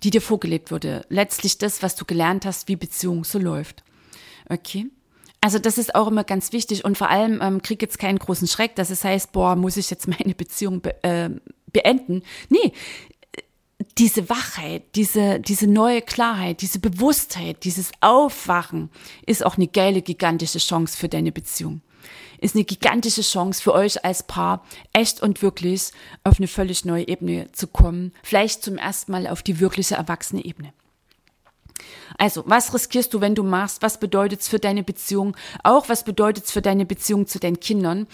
die 0.03 0.11
dir 0.11 0.23
vorgelebt 0.23 0.71
wurde? 0.71 1.05
Letztlich 1.09 1.59
das, 1.59 1.83
was 1.83 1.97
du 1.97 2.05
gelernt 2.05 2.47
hast, 2.47 2.69
wie 2.69 2.77
Beziehung 2.77 3.25
so 3.25 3.39
läuft. 3.39 3.83
Okay? 4.49 4.87
Also 5.41 5.59
das 5.59 5.79
ist 5.79 5.95
auch 5.95 6.09
immer 6.09 6.25
ganz 6.25 6.53
wichtig 6.53 6.85
und 6.85 6.99
vor 6.99 7.11
allem 7.11 7.41
ähm, 7.43 7.63
krieg 7.63 7.81
jetzt 7.83 7.99
keinen 7.99 8.19
großen 8.19 8.49
Schreck, 8.49 8.75
dass 8.75 8.91
es 8.91 9.05
heißt, 9.05 9.33
boah, 9.33 9.55
muss 9.55 9.77
ich 9.77 9.91
jetzt 9.91 10.09
meine 10.09 10.35
Beziehung 10.35 10.81
be 10.81 11.03
äh, 11.03 11.31
beenden. 11.73 12.23
Nee, 12.49 12.73
diese 13.99 14.29
Wachheit, 14.29 14.95
diese, 14.95 15.41
diese 15.41 15.67
neue 15.67 16.03
Klarheit, 16.03 16.63
diese 16.63 16.79
Bewusstheit, 16.79 17.65
dieses 17.65 17.93
Aufwachen 18.01 18.91
ist 19.27 19.45
auch 19.45 19.57
eine 19.57 19.69
geile, 19.69 20.03
gigantische 20.03 20.59
Chance 20.59 20.97
für 20.97 21.09
deine 21.09 21.33
Beziehung. 21.33 21.83
Ist 22.39 22.55
eine 22.55 22.65
gigantische 22.65 23.23
Chance 23.23 23.63
für 23.63 23.73
euch 23.73 24.05
als 24.05 24.23
Paar, 24.23 24.65
echt 24.93 25.23
und 25.23 25.43
wirklich 25.43 25.91
auf 26.25 26.39
eine 26.39 26.49
völlig 26.49 26.85
neue 26.85 27.09
Ebene 27.09 27.51
zu 27.53 27.67
kommen. 27.67 28.13
Vielleicht 28.23 28.63
zum 28.63 28.77
ersten 28.77 29.13
Mal 29.13 29.27
auf 29.27 29.43
die 29.43 29.61
wirkliche 29.61 29.95
erwachsene 29.95 30.45
Ebene. 30.45 30.73
Also, 32.19 32.45
was 32.47 32.73
riskierst 32.73 33.13
du, 33.13 33.21
wenn 33.21 33.35
du 33.35 33.43
machst? 33.43 33.83
Was 33.83 33.99
bedeutet 33.99 34.41
es 34.41 34.49
für 34.49 34.59
deine 34.59 34.83
Beziehung? 34.83 35.37
Auch 35.63 35.89
was 35.89 36.05
bedeutet 36.05 36.45
es 36.45 36.53
für 36.53 36.63
deine 36.63 36.87
Beziehung 36.87 37.27
zu 37.27 37.39
deinen 37.39 37.61
Kindern? 37.61 38.07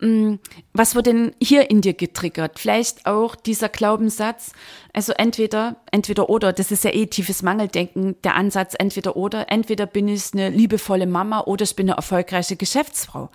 Mm, 0.00 0.34
was 0.72 0.94
wird 0.94 1.06
denn 1.06 1.34
hier 1.42 1.70
in 1.70 1.80
dir 1.80 1.94
getriggert? 1.94 2.58
Vielleicht 2.58 3.06
auch 3.06 3.34
dieser 3.34 3.68
Glaubenssatz, 3.68 4.52
also 4.92 5.12
entweder, 5.12 5.76
entweder 5.90 6.30
oder, 6.30 6.52
das 6.52 6.70
ist 6.70 6.84
ja 6.84 6.92
eh 6.92 7.06
tiefes 7.06 7.42
Mangeldenken, 7.42 8.16
der 8.22 8.36
Ansatz 8.36 8.74
entweder 8.78 9.16
oder, 9.16 9.50
entweder 9.50 9.86
bin 9.86 10.08
ich 10.08 10.32
eine 10.32 10.50
liebevolle 10.50 11.06
Mama 11.06 11.40
oder 11.40 11.64
ich 11.64 11.76
bin 11.76 11.88
eine 11.88 11.96
erfolgreiche 11.96 12.56
Geschäftsfrau. 12.56 13.30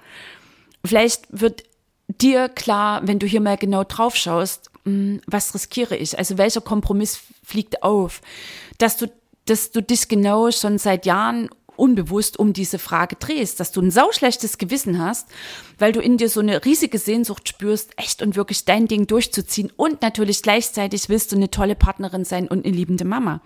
Vielleicht 0.84 1.28
wird 1.30 1.64
dir 2.08 2.50
klar, 2.50 3.02
wenn 3.08 3.20
du 3.20 3.28
hier 3.28 3.42
mal 3.42 3.58
genau 3.58 3.84
drauf 3.84 4.16
schaust, 4.16 4.70
mm, 4.86 5.18
was 5.28 5.54
riskiere 5.54 5.96
ich? 5.96 6.18
Also 6.18 6.38
welcher 6.38 6.62
Kompromiss 6.62 7.20
fliegt 7.44 7.84
auf? 7.84 8.22
Dass 8.78 8.98
du 8.98 9.08
dass 9.46 9.72
du 9.72 9.82
dich 9.82 10.08
genau 10.08 10.52
schon 10.52 10.78
seit 10.78 11.06
Jahren 11.06 11.50
unbewusst 11.78 12.38
um 12.38 12.54
diese 12.54 12.80
Frage 12.80 13.16
drehst, 13.16 13.60
dass 13.60 13.72
du 13.72 13.82
ein 13.82 13.92
sauschlechtes 13.92 14.58
Gewissen 14.58 15.00
hast, 15.00 15.28
weil 15.78 15.92
du 15.92 16.00
in 16.00 16.18
dir 16.18 16.30
so 16.30 16.40
eine 16.40 16.64
riesige 16.64 16.98
Sehnsucht 16.98 17.50
spürst, 17.50 17.92
echt 17.98 18.22
und 18.22 18.36
wirklich 18.36 18.66
dein 18.66 18.88
Ding 18.88 19.08
durchzuziehen 19.08 19.72
und 19.76 20.02
natürlich 20.02 20.42
gleichzeitig 20.42 21.10
willst 21.10 21.32
du 21.32 21.36
eine 21.36 21.52
tolle 21.52 21.76
Partnerin 21.76 22.26
sein 22.26 22.48
und 22.48 22.66
eine 22.66 22.76
liebende 22.76 23.06
Mama. 23.06 23.42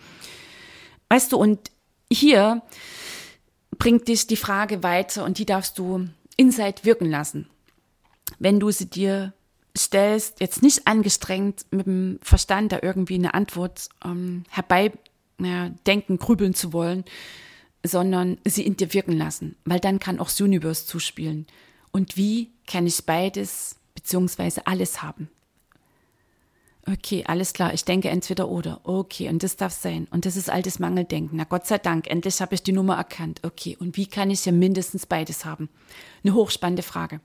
Weißt 1.09 1.31
du, 1.31 1.37
und 1.37 1.71
hier 2.11 2.61
bringt 3.77 4.07
dich 4.07 4.27
die 4.27 4.35
Frage 4.35 4.83
weiter 4.83 5.23
und 5.25 5.37
die 5.37 5.45
darfst 5.45 5.77
du 5.79 6.07
inside 6.37 6.83
wirken 6.83 7.09
lassen. 7.09 7.49
Wenn 8.37 8.59
du 8.59 8.71
sie 8.71 8.89
dir 8.89 9.33
stellst, 9.77 10.39
jetzt 10.39 10.61
nicht 10.61 10.87
angestrengt 10.87 11.65
mit 11.71 11.85
dem 11.85 12.19
Verstand 12.21 12.71
da 12.71 12.79
irgendwie 12.81 13.15
eine 13.15 13.33
Antwort 13.33 13.89
ähm, 14.03 14.43
herbei 14.49 14.91
ja, 15.39 15.69
denken, 15.87 16.17
grübeln 16.17 16.53
zu 16.53 16.73
wollen, 16.73 17.05
sondern 17.83 18.37
sie 18.45 18.65
in 18.65 18.77
dir 18.77 18.93
wirken 18.93 19.17
lassen, 19.17 19.55
weil 19.65 19.79
dann 19.79 19.99
kann 19.99 20.19
auch 20.19 20.27
das 20.27 20.41
Universe 20.41 20.85
zuspielen. 20.85 21.47
Und 21.91 22.17
wie 22.17 22.51
kann 22.67 22.85
ich 22.85 23.05
beides 23.05 23.75
beziehungsweise 23.95 24.67
alles 24.67 25.01
haben? 25.01 25.29
Okay, 26.91 27.23
alles 27.27 27.53
klar, 27.53 27.73
ich 27.73 27.85
denke 27.85 28.09
entweder 28.09 28.49
oder. 28.49 28.81
Okay, 28.83 29.29
und 29.29 29.43
das 29.43 29.57
darf 29.57 29.73
sein. 29.73 30.07
Und 30.11 30.25
das 30.25 30.35
ist 30.35 30.49
altes 30.49 30.79
Mangeldenken. 30.79 31.37
Na 31.37 31.43
Gott 31.43 31.67
sei 31.67 31.77
Dank, 31.77 32.07
endlich 32.07 32.41
habe 32.41 32.55
ich 32.55 32.63
die 32.63 32.71
Nummer 32.71 32.95
erkannt. 32.95 33.41
Okay, 33.43 33.77
und 33.79 33.95
wie 33.95 34.07
kann 34.07 34.31
ich 34.31 34.45
ja 34.45 34.51
mindestens 34.51 35.05
beides 35.05 35.45
haben? 35.45 35.69
Eine 36.23 36.33
hochspannende 36.33 36.81
Frage. 36.81 37.19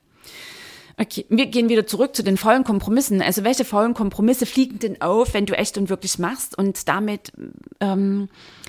Okay, 0.97 1.27
wir 1.29 1.47
gehen 1.47 1.69
wieder 1.69 1.87
zurück 1.87 2.15
zu 2.15 2.23
den 2.23 2.37
faulen 2.37 2.63
Kompromissen. 2.63 3.21
Also 3.21 3.43
welche 3.43 3.65
faulen 3.65 3.95
Kompromisse 3.95 4.47
fliegen 4.47 4.79
denn 4.79 5.01
auf, 5.01 5.35
wenn 5.35 5.47
du 5.47 5.57
echt 5.57 5.77
und 5.77 5.89
wirklich 5.89 6.19
machst 6.19 6.57
und 6.57 6.89
damit 6.89 7.33
ähm, 7.81 8.29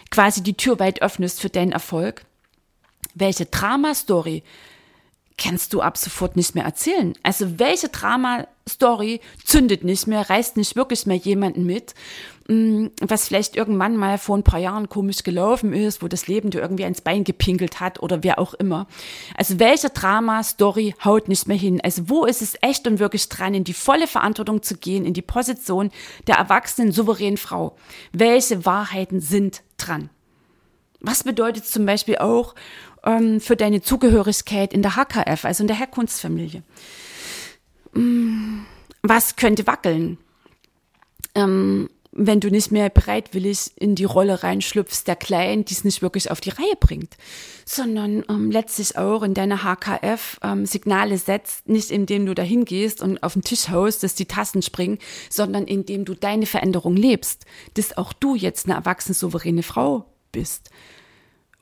quasi 0.09 0.41
die 0.41 0.55
Tür 0.55 0.79
weit 0.79 1.01
öffnest 1.01 1.39
für 1.39 1.49
deinen 1.49 1.71
Erfolg? 1.71 2.25
Welche 3.13 3.45
Drama-Story 3.45 4.43
kannst 5.37 5.73
du 5.73 5.81
ab 5.81 5.97
sofort 5.97 6.35
nicht 6.35 6.55
mehr 6.55 6.65
erzählen? 6.65 7.13
Also 7.21 7.59
welche 7.59 7.89
Drama-Story 7.89 9.21
zündet 9.43 9.83
nicht 9.83 10.07
mehr, 10.07 10.27
reißt 10.27 10.57
nicht 10.57 10.75
wirklich 10.75 11.05
mehr 11.05 11.17
jemanden 11.17 11.65
mit? 11.65 11.93
Mm, 12.47 12.87
was 13.01 13.27
vielleicht 13.27 13.55
irgendwann 13.55 13.97
mal 13.97 14.19
vor 14.19 14.37
ein 14.37 14.43
paar 14.43 14.59
Jahren 14.59 14.87
komisch 14.87 15.23
gelaufen 15.23 15.73
ist, 15.73 16.03
wo 16.03 16.07
das 16.07 16.27
Leben 16.27 16.51
dir 16.51 16.61
irgendwie 16.61 16.83
ins 16.83 17.01
Bein 17.01 17.23
gepinkelt 17.23 17.79
hat 17.79 18.03
oder 18.03 18.23
wer 18.23 18.37
auch 18.37 18.53
immer. 18.53 18.85
Also 19.35 19.57
welche 19.57 19.89
Drama-Story 19.89 20.93
haut 21.03 21.27
nicht 21.27 21.47
mehr 21.47 21.57
hin? 21.57 21.81
Also 21.81 22.07
wo 22.07 22.23
ist 22.23 22.43
es 22.43 22.55
echt 22.61 22.85
und 22.85 22.99
wirklich 22.99 23.29
dran, 23.29 23.55
in 23.55 23.63
die 23.63 23.73
volle 23.73 24.05
Verantwortung 24.05 24.61
zu 24.61 24.77
gehen, 24.77 25.05
in 25.05 25.13
die 25.13 25.23
Position 25.23 25.89
der 26.27 26.35
erwachsenen, 26.35 26.91
souveränen 26.91 27.37
Frau? 27.37 27.75
Welche 28.13 28.63
Wahrheiten 28.63 29.21
sind 29.21 29.63
dran? 29.77 30.11
Was 30.99 31.23
bedeutet 31.23 31.65
zum 31.65 31.87
Beispiel 31.87 32.19
auch 32.19 32.53
ähm, 33.03 33.41
für 33.41 33.55
deine 33.55 33.81
Zugehörigkeit 33.81 34.71
in 34.71 34.83
der 34.83 34.95
HKF, 34.95 35.45
also 35.45 35.63
in 35.63 35.67
der 35.67 35.77
Herkunftsfamilie? 35.77 36.61
Mm, 37.93 38.65
was 39.01 39.35
könnte 39.35 39.65
wackeln? 39.65 40.19
Ähm, 41.33 41.89
wenn 42.17 42.39
du 42.39 42.49
nicht 42.49 42.71
mehr 42.71 42.89
bereitwillig 42.89 43.71
in 43.75 43.93
die 43.93 44.05
Rolle 44.05 44.41
reinschlüpfst, 44.41 45.03
der 45.05 45.17
Kleinen, 45.17 45.65
die 45.65 45.73
es 45.73 45.83
nicht 45.83 46.01
wirklich 46.01 46.31
auf 46.31 46.39
die 46.39 46.49
Reihe 46.49 46.75
bringt, 46.79 47.17
sondern 47.65 48.23
ähm, 48.29 48.49
letztlich 48.51 48.97
auch 48.97 49.21
in 49.21 49.33
deiner 49.33 49.63
HKF 49.63 50.39
ähm, 50.41 50.65
Signale 50.65 51.17
setzt, 51.17 51.67
nicht 51.67 51.91
indem 51.91 52.25
du 52.25 52.33
dahin 52.33 52.63
gehst 52.63 53.01
und 53.01 53.21
auf 53.21 53.33
den 53.33 53.41
Tisch 53.41 53.67
haust, 53.67 54.01
dass 54.01 54.15
die 54.15 54.27
Tassen 54.27 54.61
springen, 54.61 54.97
sondern 55.29 55.65
indem 55.65 56.05
du 56.05 56.13
deine 56.15 56.45
Veränderung 56.45 56.95
lebst, 56.95 57.45
dass 57.73 57.97
auch 57.97 58.13
du 58.13 58.35
jetzt 58.35 58.65
eine 58.65 58.75
erwachsene, 58.75 59.13
souveräne 59.13 59.63
Frau 59.63 60.05
bist 60.31 60.69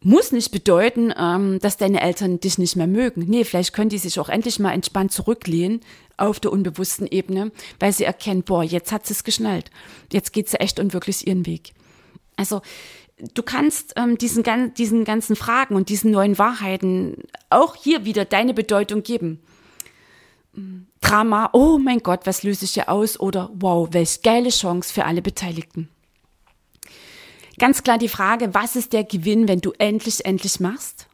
muss 0.04 0.32
nicht 0.32 0.52
bedeuten, 0.52 1.14
ähm, 1.18 1.60
dass 1.60 1.78
deine 1.78 2.02
Eltern 2.02 2.40
dich 2.40 2.58
nicht 2.58 2.76
mehr 2.76 2.88
mögen. 2.88 3.26
Nee, 3.28 3.46
vielleicht 3.46 3.74
können 3.74 3.90
die 3.90 3.98
sich 3.98 4.20
auch 4.20 4.30
endlich 4.30 4.60
mal 4.60 4.74
entspannt 4.74 5.12
zurücklehnen 5.12 5.80
auf 6.24 6.40
der 6.40 6.52
unbewussten 6.52 7.08
Ebene, 7.08 7.52
weil 7.80 7.94
sie 7.94 8.06
erkennen, 8.06 8.44
boah, 8.44 8.64
jetzt 8.64 8.92
hat 8.92 9.06
sie 9.06 9.14
es 9.14 9.24
geschnallt. 9.24 9.70
Jetzt 10.12 10.34
geht 10.34 10.50
sie 10.50 10.60
echt 10.60 10.80
und 10.80 10.94
wirklich 10.94 11.28
ihren 11.28 11.46
Weg. 11.46 11.74
Also 12.36 12.62
du 13.34 13.44
kannst 13.44 13.94
ähm, 13.96 14.18
diesen, 14.18 14.44
diesen 14.74 15.04
ganzen 15.04 15.36
Fragen 15.36 15.76
und 15.76 15.90
diesen 15.90 16.12
neuen 16.12 16.38
Wahrheiten 16.38 17.24
auch 17.50 17.76
hier 17.76 18.06
wieder 18.06 18.26
deine 18.26 18.54
Bedeutung 18.54 19.04
geben. 19.04 19.40
Drama, 21.02 21.50
oh 21.54 21.78
mein 21.78 22.00
Gott, 22.00 22.22
was 22.26 22.44
löse 22.44 22.66
ich 22.66 22.74
hier 22.74 22.90
aus? 22.90 23.20
Oder 23.20 23.50
wow, 23.54 23.90
welch 23.92 24.22
geile 24.22 24.50
Chance 24.50 24.94
für 24.94 25.06
alle 25.06 25.22
Beteiligten. 25.22 25.90
Ganz 27.60 27.84
klar 27.84 27.98
die 27.98 28.10
Frage, 28.10 28.54
was 28.54 28.76
ist 28.76 28.94
der 28.94 29.04
Gewinn, 29.04 29.48
wenn 29.48 29.62
du 29.62 29.74
endlich, 29.78 30.26
endlich 30.26 30.60
machst? 30.60 31.08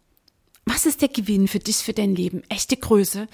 Was 0.65 0.85
ist 0.85 1.01
der 1.01 1.09
Gewinn 1.09 1.47
für 1.47 1.59
dich, 1.59 1.77
für 1.77 1.93
dein 1.93 2.15
Leben? 2.15 2.43
Echte 2.49 2.77
Größe, 2.77 3.27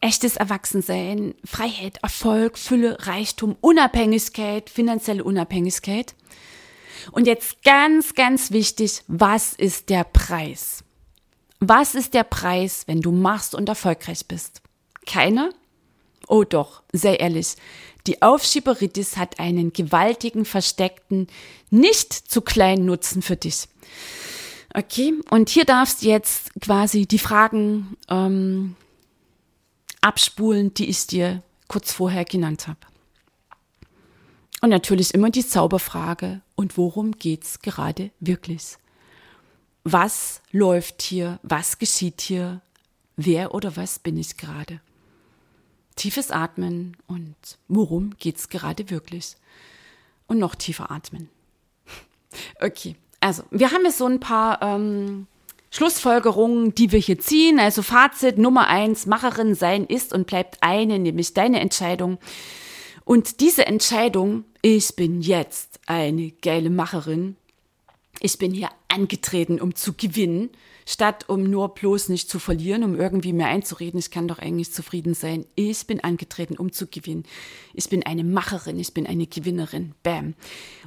echtes 0.00 0.36
Erwachsensein, 0.36 1.34
Freiheit, 1.44 1.98
Erfolg, 2.02 2.58
Fülle, 2.58 3.06
Reichtum, 3.06 3.56
Unabhängigkeit, 3.60 4.68
finanzielle 4.68 5.24
Unabhängigkeit. 5.24 6.14
Und 7.12 7.26
jetzt 7.26 7.62
ganz, 7.62 8.14
ganz 8.14 8.50
wichtig, 8.50 9.02
was 9.06 9.52
ist 9.54 9.88
der 9.88 10.04
Preis? 10.04 10.84
Was 11.60 11.94
ist 11.94 12.14
der 12.14 12.24
Preis, 12.24 12.84
wenn 12.86 13.00
du 13.00 13.12
machst 13.12 13.54
und 13.54 13.68
erfolgreich 13.68 14.26
bist? 14.26 14.62
Keiner? 15.06 15.50
Oh 16.26 16.44
doch, 16.44 16.82
sehr 16.92 17.20
ehrlich. 17.20 17.56
Die 18.06 18.22
Aufschieberitis 18.22 19.16
hat 19.16 19.38
einen 19.38 19.72
gewaltigen, 19.72 20.44
versteckten, 20.44 21.26
nicht 21.70 22.12
zu 22.12 22.40
kleinen 22.40 22.86
Nutzen 22.86 23.20
für 23.20 23.36
dich. 23.36 23.68
Okay, 24.72 25.14
und 25.30 25.48
hier 25.48 25.64
darfst 25.64 26.02
du 26.02 26.06
jetzt 26.06 26.52
quasi 26.60 27.06
die 27.06 27.18
Fragen 27.18 27.96
ähm, 28.08 28.76
abspulen, 30.00 30.72
die 30.74 30.88
ich 30.88 31.06
dir 31.08 31.42
kurz 31.66 31.92
vorher 31.92 32.24
genannt 32.24 32.68
habe. 32.68 32.78
Und 34.60 34.70
natürlich 34.70 35.14
immer 35.14 35.30
die 35.30 35.46
Zauberfrage, 35.46 36.42
und 36.54 36.76
worum 36.76 37.12
geht's 37.12 37.60
gerade 37.62 38.10
wirklich? 38.20 38.76
Was 39.82 40.42
läuft 40.52 41.00
hier? 41.00 41.40
Was 41.42 41.78
geschieht 41.78 42.20
hier? 42.20 42.60
Wer 43.16 43.54
oder 43.54 43.76
was 43.76 43.98
bin 43.98 44.18
ich 44.18 44.36
gerade? 44.36 44.80
Tiefes 45.96 46.30
Atmen 46.30 46.96
und 47.06 47.34
worum 47.68 48.14
geht's 48.18 48.50
gerade 48.50 48.90
wirklich? 48.90 49.36
Und 50.26 50.38
noch 50.38 50.54
tiefer 50.54 50.90
atmen. 50.90 51.28
Okay, 52.60 52.94
also 53.20 53.42
wir 53.50 53.70
haben 53.70 53.84
jetzt 53.84 53.98
so 53.98 54.06
ein 54.06 54.20
paar 54.20 54.60
ähm, 54.62 55.26
Schlussfolgerungen, 55.70 56.74
die 56.74 56.90
wir 56.92 56.98
hier 56.98 57.18
ziehen. 57.18 57.60
Also 57.60 57.82
Fazit 57.82 58.38
Nummer 58.38 58.66
eins, 58.66 59.06
Macherin 59.06 59.54
sein 59.54 59.86
ist 59.86 60.12
und 60.12 60.26
bleibt 60.26 60.58
eine, 60.60 60.98
nämlich 60.98 61.34
deine 61.34 61.60
Entscheidung. 61.60 62.18
Und 63.04 63.40
diese 63.40 63.66
Entscheidung, 63.66 64.44
ich 64.62 64.96
bin 64.96 65.20
jetzt 65.20 65.80
eine 65.86 66.30
geile 66.42 66.70
Macherin, 66.70 67.36
ich 68.20 68.38
bin 68.38 68.52
hier 68.52 68.68
angetreten, 68.88 69.60
um 69.60 69.74
zu 69.74 69.94
gewinnen, 69.94 70.50
statt 70.90 71.28
um 71.28 71.44
nur 71.44 71.74
bloß 71.74 72.08
nicht 72.08 72.28
zu 72.28 72.38
verlieren, 72.38 72.82
um 72.82 72.98
irgendwie 72.98 73.32
mehr 73.32 73.46
einzureden. 73.46 73.98
Ich 74.00 74.10
kann 74.10 74.26
doch 74.26 74.38
eigentlich 74.38 74.72
zufrieden 74.72 75.14
sein. 75.14 75.46
Ich 75.54 75.86
bin 75.86 76.00
angetreten, 76.00 76.56
um 76.56 76.72
zu 76.72 76.88
gewinnen. 76.88 77.24
Ich 77.74 77.88
bin 77.88 78.04
eine 78.04 78.24
Macherin, 78.24 78.78
ich 78.78 78.92
bin 78.92 79.06
eine 79.06 79.26
Gewinnerin. 79.26 79.94
Bam. 80.02 80.34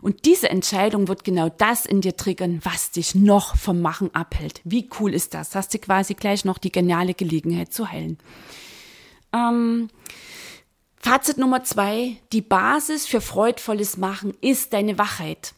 Und 0.02 0.26
diese 0.26 0.50
Entscheidung 0.50 1.08
wird 1.08 1.24
genau 1.24 1.50
das 1.50 1.86
in 1.86 2.02
dir 2.02 2.18
triggern, 2.18 2.60
was 2.64 2.92
dich 2.92 3.16
noch 3.16 3.56
vom 3.56 3.82
Machen 3.82 4.14
abhält. 4.14 4.60
Wie 4.66 4.90
cool 5.00 5.14
ist 5.14 5.34
das? 5.34 5.56
Hast 5.56 5.74
du 5.74 5.80
quasi 5.80 6.16
gleich 6.16 6.44
noch 6.44 6.58
die 6.58 6.72
geniale 6.72 7.14
Gelegenheit 7.14 7.72
zu 7.72 7.90
heilen. 7.90 8.18
Ähm, 9.32 9.90
Fazit 10.98 11.38
Nummer 11.38 11.64
zwei. 11.64 12.18
Die 12.34 12.42
Basis 12.42 13.08
für 13.08 13.22
freudvolles 13.22 13.96
Machen 13.98 14.34
ist 14.42 14.74
deine 14.74 14.98
Wachheit. 14.98 15.54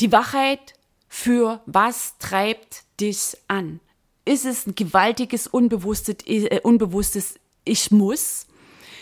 Die 0.00 0.12
Wachheit 0.12 0.74
für 1.08 1.60
was 1.66 2.18
treibt 2.18 2.85
dich 3.00 3.36
an? 3.48 3.80
Ist 4.24 4.44
es 4.44 4.66
ein 4.66 4.74
gewaltiges, 4.74 5.46
unbewusstes, 5.46 6.16
äh, 6.26 6.60
unbewusstes 6.62 7.38
Ich 7.64 7.90
muss? 7.90 8.46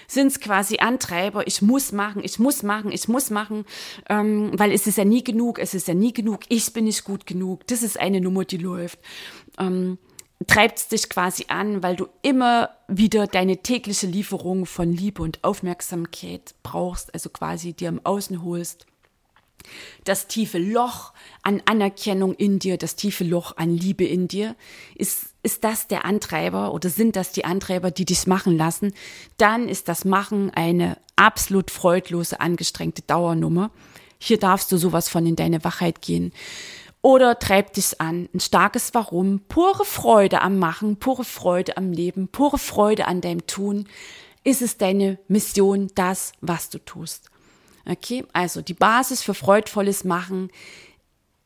Sind 0.06 0.26
es 0.26 0.40
quasi 0.40 0.78
Antreiber, 0.78 1.46
ich 1.46 1.62
muss 1.62 1.92
machen, 1.92 2.22
ich 2.22 2.38
muss 2.38 2.62
machen, 2.62 2.92
ich 2.92 3.08
muss 3.08 3.30
machen, 3.30 3.64
ähm, 4.10 4.50
weil 4.54 4.70
es 4.70 4.86
ist 4.86 4.98
ja 4.98 5.04
nie 5.06 5.24
genug, 5.24 5.58
es 5.58 5.72
ist 5.72 5.88
ja 5.88 5.94
nie 5.94 6.12
genug, 6.12 6.40
ich 6.50 6.74
bin 6.74 6.84
nicht 6.84 7.04
gut 7.04 7.26
genug, 7.26 7.66
das 7.68 7.82
ist 7.82 7.98
eine 7.98 8.20
Nummer, 8.20 8.44
die 8.44 8.58
läuft. 8.58 8.98
Ähm, 9.58 9.96
treibt 10.46 10.78
es 10.78 10.88
dich 10.88 11.08
quasi 11.08 11.46
an, 11.48 11.82
weil 11.82 11.96
du 11.96 12.06
immer 12.20 12.70
wieder 12.86 13.26
deine 13.26 13.58
tägliche 13.58 14.06
Lieferung 14.06 14.66
von 14.66 14.92
Liebe 14.92 15.22
und 15.22 15.42
Aufmerksamkeit 15.42 16.54
brauchst, 16.62 17.14
also 17.14 17.30
quasi 17.30 17.72
dir 17.72 17.88
im 17.88 18.04
Außen 18.04 18.44
holst 18.44 18.86
das 20.04 20.26
tiefe 20.26 20.58
Loch 20.58 21.12
an 21.42 21.62
Anerkennung 21.66 22.34
in 22.34 22.58
dir, 22.58 22.76
das 22.76 22.96
tiefe 22.96 23.24
Loch 23.24 23.56
an 23.56 23.70
Liebe 23.70 24.04
in 24.04 24.28
dir, 24.28 24.56
ist, 24.94 25.26
ist 25.42 25.64
das 25.64 25.88
der 25.88 26.04
Antreiber 26.04 26.72
oder 26.72 26.88
sind 26.88 27.16
das 27.16 27.32
die 27.32 27.44
Antreiber, 27.44 27.90
die 27.90 28.04
dich 28.04 28.26
machen 28.26 28.56
lassen, 28.56 28.92
dann 29.36 29.68
ist 29.68 29.88
das 29.88 30.04
Machen 30.04 30.50
eine 30.50 30.98
absolut 31.16 31.70
freudlose, 31.70 32.40
angestrengte 32.40 33.02
Dauernummer. 33.02 33.70
Hier 34.18 34.38
darfst 34.38 34.72
du 34.72 34.76
sowas 34.76 35.08
von 35.08 35.26
in 35.26 35.36
deine 35.36 35.64
Wachheit 35.64 36.02
gehen. 36.02 36.32
Oder 37.02 37.38
treibt 37.38 37.76
dich 37.76 38.00
an, 38.00 38.30
ein 38.32 38.40
starkes 38.40 38.94
Warum, 38.94 39.40
pure 39.48 39.84
Freude 39.84 40.40
am 40.40 40.58
Machen, 40.58 40.96
pure 40.96 41.24
Freude 41.24 41.76
am 41.76 41.92
Leben, 41.92 42.28
pure 42.28 42.56
Freude 42.56 43.06
an 43.06 43.20
deinem 43.20 43.46
Tun. 43.46 43.86
Ist 44.42 44.62
es 44.62 44.78
deine 44.78 45.18
Mission, 45.28 45.90
das, 45.94 46.32
was 46.40 46.70
du 46.70 46.78
tust? 46.78 47.30
Okay, 47.86 48.24
also 48.32 48.62
die 48.62 48.74
Basis 48.74 49.22
für 49.22 49.34
freudvolles 49.34 50.04
Machen 50.04 50.50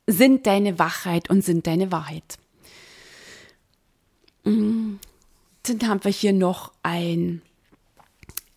sind 0.07 0.47
deine 0.47 0.79
Wachheit 0.79 1.31
und 1.31 1.45
sind 1.45 1.67
deine 1.67 1.91
Wahrheit. 1.93 2.39
Mhm. 4.45 4.99
Dann 5.65 5.89
haben 5.89 6.05
wir 6.05 6.13
hier 6.13 6.33
noch 6.33 6.73
ein 6.83 7.43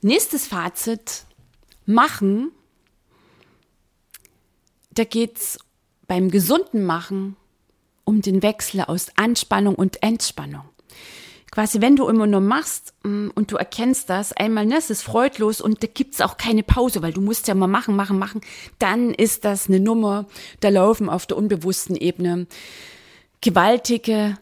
nächstes 0.02 0.48
Fazit. 0.48 1.26
Machen. 1.86 2.52
Da 4.92 5.04
geht 5.04 5.38
es 5.38 5.60
beim 6.08 6.30
gesunden 6.30 6.86
Machen 6.86 7.36
um 8.04 8.22
den 8.22 8.44
Wechsel 8.44 8.82
aus 8.82 9.08
Anspannung 9.16 9.76
und 9.76 10.04
Entspannung 10.04 10.71
quasi, 11.52 11.82
wenn 11.82 11.98
du 11.98 12.08
immer 12.08 12.28
nur 12.28 12.40
machst 12.40 12.94
mm, 13.04 13.30
und 13.36 13.52
du 13.52 13.58
erkennst 13.58 14.10
das, 14.10 14.34
einmal, 14.34 14.66
ne, 14.66 14.78
es 14.78 14.90
ist 14.90 15.04
freudlos 15.04 15.62
und 15.62 15.84
da 15.84 15.88
gibt's 15.88 16.22
auch 16.22 16.38
keine 16.38 16.64
Pause, 16.64 17.02
weil 17.02 17.14
du 17.14 17.22
musst 17.22 17.48
ja 17.48 17.56
mal 17.56 17.68
machen, 17.68 17.96
machen, 17.96 18.18
machen, 18.18 18.42
dann 18.80 19.14
ist 19.14 19.46
das 19.46 19.68
eine 19.68 19.80
Nummer, 19.80 20.26
da 20.62 20.70
laufen 20.70 21.10
auf 21.10 21.26
der 21.26 21.38
unbewussten 21.38 21.96
Ebene 21.96 22.48
gewaltige, 23.42 24.38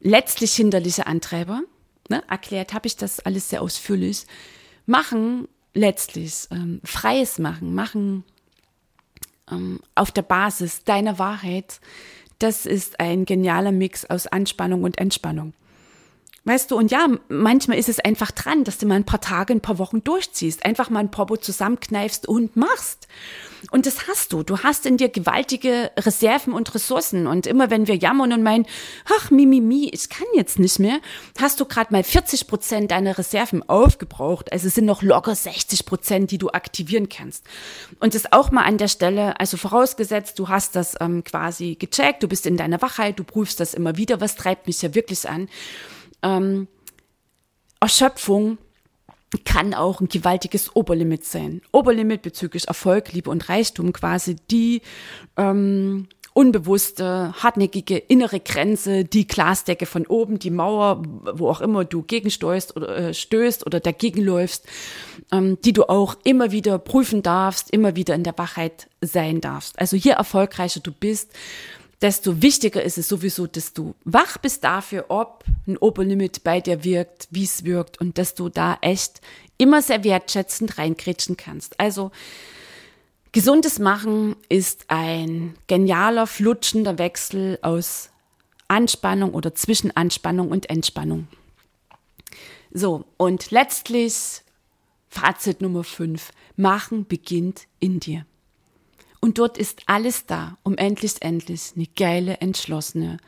letztlich 0.00 0.54
hinderliche 0.54 1.06
Antreiber. 1.06 1.62
Ne? 2.08 2.22
Erklärt 2.28 2.74
habe 2.74 2.86
ich 2.86 2.96
das 2.96 3.20
alles 3.20 3.50
sehr 3.50 3.62
ausführlich. 3.62 4.26
Machen 4.86 5.48
letztlich, 5.74 6.48
ähm, 6.50 6.80
freies 6.84 7.38
Machen, 7.38 7.74
machen 7.74 8.24
ähm, 9.50 9.80
auf 9.94 10.10
der 10.10 10.22
Basis 10.22 10.84
deiner 10.84 11.18
Wahrheit, 11.18 11.80
das 12.38 12.66
ist 12.66 12.98
ein 12.98 13.24
genialer 13.24 13.72
Mix 13.72 14.04
aus 14.04 14.26
Anspannung 14.26 14.82
und 14.82 14.98
Entspannung. 14.98 15.54
Weißt 16.44 16.72
du, 16.72 16.76
und 16.76 16.90
ja, 16.90 17.06
manchmal 17.28 17.78
ist 17.78 17.88
es 17.88 18.00
einfach 18.00 18.32
dran, 18.32 18.64
dass 18.64 18.78
du 18.78 18.86
mal 18.86 18.96
ein 18.96 19.04
paar 19.04 19.20
Tage, 19.20 19.52
ein 19.52 19.60
paar 19.60 19.78
Wochen 19.78 20.02
durchziehst, 20.02 20.64
einfach 20.64 20.90
mal 20.90 20.98
ein 20.98 21.12
Popo 21.12 21.36
zusammenkneifst 21.36 22.26
und 22.26 22.56
machst. 22.56 23.06
Und 23.70 23.86
das 23.86 24.08
hast 24.08 24.32
du. 24.32 24.42
Du 24.42 24.58
hast 24.58 24.84
in 24.84 24.96
dir 24.96 25.08
gewaltige 25.08 25.92
Reserven 25.96 26.52
und 26.52 26.74
Ressourcen. 26.74 27.28
Und 27.28 27.46
immer 27.46 27.70
wenn 27.70 27.86
wir 27.86 27.94
jammern 27.94 28.32
und 28.32 28.42
meinen, 28.42 28.66
ach, 29.16 29.30
Mimimi, 29.30 29.60
mi, 29.60 29.82
mi, 29.82 29.90
ich 29.92 30.08
kann 30.08 30.26
jetzt 30.34 30.58
nicht 30.58 30.80
mehr, 30.80 30.98
hast 31.38 31.60
du 31.60 31.64
gerade 31.64 31.92
mal 31.92 32.02
40 32.02 32.48
Prozent 32.48 32.90
deiner 32.90 33.16
Reserven 33.16 33.62
aufgebraucht. 33.68 34.50
Also 34.50 34.66
es 34.66 34.74
sind 34.74 34.86
noch 34.86 35.02
locker 35.02 35.36
60 35.36 35.86
Prozent, 35.86 36.32
die 36.32 36.38
du 36.38 36.50
aktivieren 36.50 37.08
kannst. 37.08 37.44
Und 38.00 38.16
das 38.16 38.32
auch 38.32 38.50
mal 38.50 38.64
an 38.64 38.78
der 38.78 38.88
Stelle, 38.88 39.38
also 39.38 39.56
vorausgesetzt, 39.56 40.40
du 40.40 40.48
hast 40.48 40.74
das 40.74 40.96
ähm, 41.00 41.22
quasi 41.22 41.76
gecheckt, 41.76 42.24
du 42.24 42.26
bist 42.26 42.46
in 42.46 42.56
deiner 42.56 42.82
Wachheit, 42.82 43.20
du 43.20 43.22
prüfst 43.22 43.60
das 43.60 43.74
immer 43.74 43.96
wieder, 43.96 44.20
was 44.20 44.34
treibt 44.34 44.66
mich 44.66 44.82
ja 44.82 44.92
wirklich 44.92 45.28
an 45.28 45.48
ähm, 46.22 46.68
Erschöpfung 47.80 48.58
kann 49.44 49.74
auch 49.74 50.00
ein 50.00 50.08
gewaltiges 50.08 50.76
Oberlimit 50.76 51.24
sein. 51.24 51.62
Oberlimit 51.72 52.22
bezüglich 52.22 52.68
Erfolg, 52.68 53.12
Liebe 53.12 53.30
und 53.30 53.48
Reichtum, 53.48 53.92
quasi 53.92 54.36
die 54.50 54.82
ähm, 55.36 56.06
unbewusste, 56.34 57.34
hartnäckige 57.42 57.98
innere 57.98 58.40
Grenze, 58.40 59.04
die 59.04 59.26
Glasdecke 59.26 59.86
von 59.86 60.06
oben, 60.06 60.38
die 60.38 60.50
Mauer, 60.50 61.02
wo 61.34 61.48
auch 61.48 61.60
immer 61.60 61.84
du 61.84 62.02
gegenstößt 62.02 62.76
oder 62.76 62.96
äh, 62.96 63.14
stößt 63.14 63.66
oder 63.66 63.80
dagegen 63.80 64.22
läufst, 64.22 64.66
ähm, 65.30 65.58
die 65.62 65.72
du 65.72 65.84
auch 65.84 66.16
immer 66.24 66.50
wieder 66.52 66.78
prüfen 66.78 67.22
darfst, 67.22 67.70
immer 67.70 67.96
wieder 67.96 68.14
in 68.14 68.24
der 68.24 68.36
Wachheit 68.38 68.88
sein 69.00 69.40
darfst. 69.40 69.78
Also 69.78 69.96
je 69.96 70.12
erfolgreicher 70.12 70.80
du 70.80 70.92
bist, 70.92 71.32
desto 72.02 72.42
wichtiger 72.42 72.82
ist 72.82 72.98
es 72.98 73.08
sowieso, 73.08 73.46
dass 73.46 73.72
du 73.72 73.94
wach 74.04 74.38
bist 74.38 74.64
dafür, 74.64 75.06
ob 75.08 75.44
ein 75.66 75.76
Oberlimit 75.76 76.42
bei 76.42 76.60
dir 76.60 76.84
wirkt, 76.84 77.28
wie 77.30 77.44
es 77.44 77.64
wirkt 77.64 78.00
und 78.00 78.18
dass 78.18 78.34
du 78.34 78.48
da 78.48 78.76
echt 78.80 79.20
immer 79.56 79.80
sehr 79.80 80.02
wertschätzend 80.02 80.78
reinkritschen 80.78 81.36
kannst. 81.36 81.78
Also 81.78 82.10
gesundes 83.30 83.78
Machen 83.78 84.36
ist 84.48 84.86
ein 84.88 85.54
genialer, 85.68 86.26
flutschender 86.26 86.98
Wechsel 86.98 87.58
aus 87.62 88.10
Anspannung 88.66 89.32
oder 89.32 89.54
zwischen 89.54 89.94
Anspannung 89.96 90.50
und 90.50 90.68
Entspannung. 90.68 91.28
So, 92.72 93.04
und 93.16 93.50
letztlich 93.50 94.42
Fazit 95.08 95.60
Nummer 95.60 95.84
5. 95.84 96.32
Machen 96.56 97.06
beginnt 97.06 97.66
in 97.80 98.00
dir. 98.00 98.24
Und 99.24 99.38
dort 99.38 99.56
ist 99.56 99.82
alles 99.86 100.26
da, 100.26 100.58
um 100.64 100.76
endlich, 100.76 101.22
endlich 101.22 101.74
eine 101.76 101.86
geile, 101.86 102.40
entschlossene, 102.40 103.18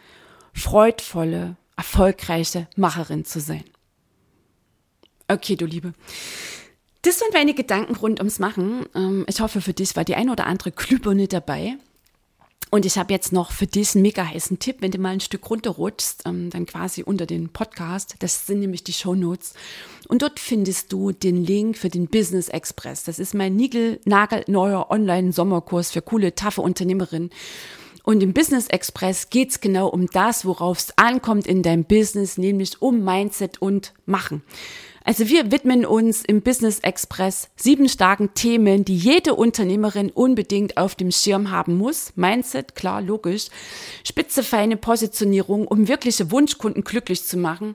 freudvolle, 0.52 1.56
erfolgreiche 1.76 2.66
Macherin 2.74 3.24
zu 3.24 3.38
sein. 3.38 3.62
Okay, 5.28 5.54
du 5.54 5.66
Liebe. 5.66 5.94
Das 7.02 7.20
sind 7.20 7.32
meine 7.32 7.54
Gedanken 7.54 7.94
rund 7.94 8.18
ums 8.18 8.40
Machen. 8.40 8.86
Ähm, 8.96 9.24
ich 9.28 9.40
hoffe, 9.40 9.60
für 9.60 9.72
dich 9.72 9.94
war 9.94 10.04
die 10.04 10.16
ein 10.16 10.30
oder 10.30 10.46
andere 10.46 10.72
Glühbirne 10.72 11.28
dabei. 11.28 11.76
Und 12.74 12.84
ich 12.84 12.98
habe 12.98 13.12
jetzt 13.12 13.32
noch 13.32 13.52
für 13.52 13.68
dich 13.68 13.94
einen 13.94 14.02
mega 14.02 14.26
heißen 14.26 14.58
Tipp, 14.58 14.78
wenn 14.80 14.90
du 14.90 14.98
mal 14.98 15.10
ein 15.10 15.20
Stück 15.20 15.48
runterrutschst, 15.48 16.22
ähm, 16.26 16.50
dann 16.50 16.66
quasi 16.66 17.04
unter 17.04 17.24
den 17.24 17.50
Podcast. 17.50 18.16
Das 18.18 18.48
sind 18.48 18.58
nämlich 18.58 18.82
die 18.82 18.92
Show 18.92 19.14
Notes. 19.14 19.54
Und 20.08 20.22
dort 20.22 20.40
findest 20.40 20.92
du 20.92 21.12
den 21.12 21.44
Link 21.44 21.78
für 21.78 21.88
den 21.88 22.08
Business 22.08 22.48
Express. 22.48 23.04
Das 23.04 23.20
ist 23.20 23.32
mein 23.32 23.54
Nigel-Nagel-neuer 23.54 24.90
Online-Sommerkurs 24.90 25.92
für 25.92 26.02
coole, 26.02 26.34
taffe 26.34 26.62
Unternehmerinnen. 26.62 27.30
Und 28.02 28.24
im 28.24 28.32
Business 28.32 28.66
Express 28.66 29.30
geht's 29.30 29.60
genau 29.60 29.86
um 29.86 30.08
das, 30.08 30.44
worauf 30.44 30.78
es 30.78 30.98
ankommt 30.98 31.46
in 31.46 31.62
deinem 31.62 31.84
Business, 31.84 32.38
nämlich 32.38 32.82
um 32.82 33.04
Mindset 33.04 33.62
und 33.62 33.94
Machen. 34.04 34.42
Also 35.06 35.28
wir 35.28 35.52
widmen 35.52 35.84
uns 35.84 36.24
im 36.24 36.40
Business 36.40 36.78
Express 36.78 37.50
sieben 37.56 37.90
starken 37.90 38.32
Themen, 38.32 38.86
die 38.86 38.96
jede 38.96 39.34
Unternehmerin 39.34 40.10
unbedingt 40.10 40.78
auf 40.78 40.94
dem 40.94 41.10
Schirm 41.10 41.50
haben 41.50 41.76
muss. 41.76 42.12
Mindset, 42.16 42.74
klar, 42.74 43.02
logisch. 43.02 43.48
Spitze, 44.02 44.42
feine 44.42 44.78
Positionierung, 44.78 45.68
um 45.68 45.88
wirkliche 45.88 46.30
Wunschkunden 46.30 46.84
glücklich 46.84 47.22
zu 47.22 47.36
machen. 47.36 47.74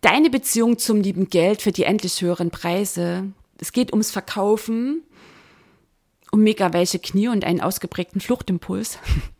Deine 0.00 0.28
Beziehung 0.28 0.76
zum 0.76 1.00
lieben 1.00 1.28
Geld 1.30 1.62
für 1.62 1.70
die 1.70 1.84
endlich 1.84 2.20
höheren 2.20 2.50
Preise. 2.50 3.32
Es 3.58 3.70
geht 3.70 3.92
ums 3.92 4.10
Verkaufen, 4.10 5.04
um 6.32 6.40
mega 6.40 6.72
welche 6.72 6.98
Knie 6.98 7.28
und 7.28 7.44
einen 7.44 7.60
ausgeprägten 7.60 8.20
Fluchtimpuls. 8.20 8.98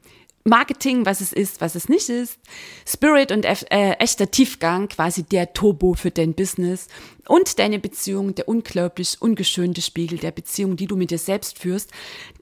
Marketing, 0.46 1.04
was 1.04 1.20
es 1.20 1.32
ist, 1.32 1.60
was 1.60 1.74
es 1.74 1.88
nicht 1.88 2.08
ist, 2.08 2.38
Spirit 2.86 3.32
und 3.32 3.44
äh, 3.44 3.92
echter 3.98 4.30
Tiefgang, 4.30 4.88
quasi 4.88 5.24
der 5.24 5.52
Turbo 5.52 5.94
für 5.94 6.12
dein 6.12 6.34
Business 6.34 6.86
und 7.26 7.58
deine 7.58 7.80
Beziehung, 7.80 8.34
der 8.36 8.48
unglaublich 8.48 9.20
ungeschönte 9.20 9.82
Spiegel 9.82 10.18
der 10.18 10.30
Beziehung, 10.30 10.76
die 10.76 10.86
du 10.86 10.96
mit 10.96 11.10
dir 11.10 11.18
selbst 11.18 11.58
führst. 11.58 11.90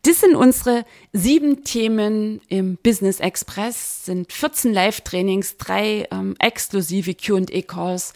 Das 0.02 0.20
sind 0.20 0.36
unsere 0.36 0.84
sieben 1.14 1.64
Themen 1.64 2.42
im 2.48 2.76
Business 2.76 3.20
Express, 3.20 4.04
sind 4.04 4.32
14 4.32 4.74
Live-Trainings, 4.74 5.56
drei 5.56 6.06
ähm, 6.10 6.36
exklusive 6.38 7.14
Q&A-Calls 7.14 8.12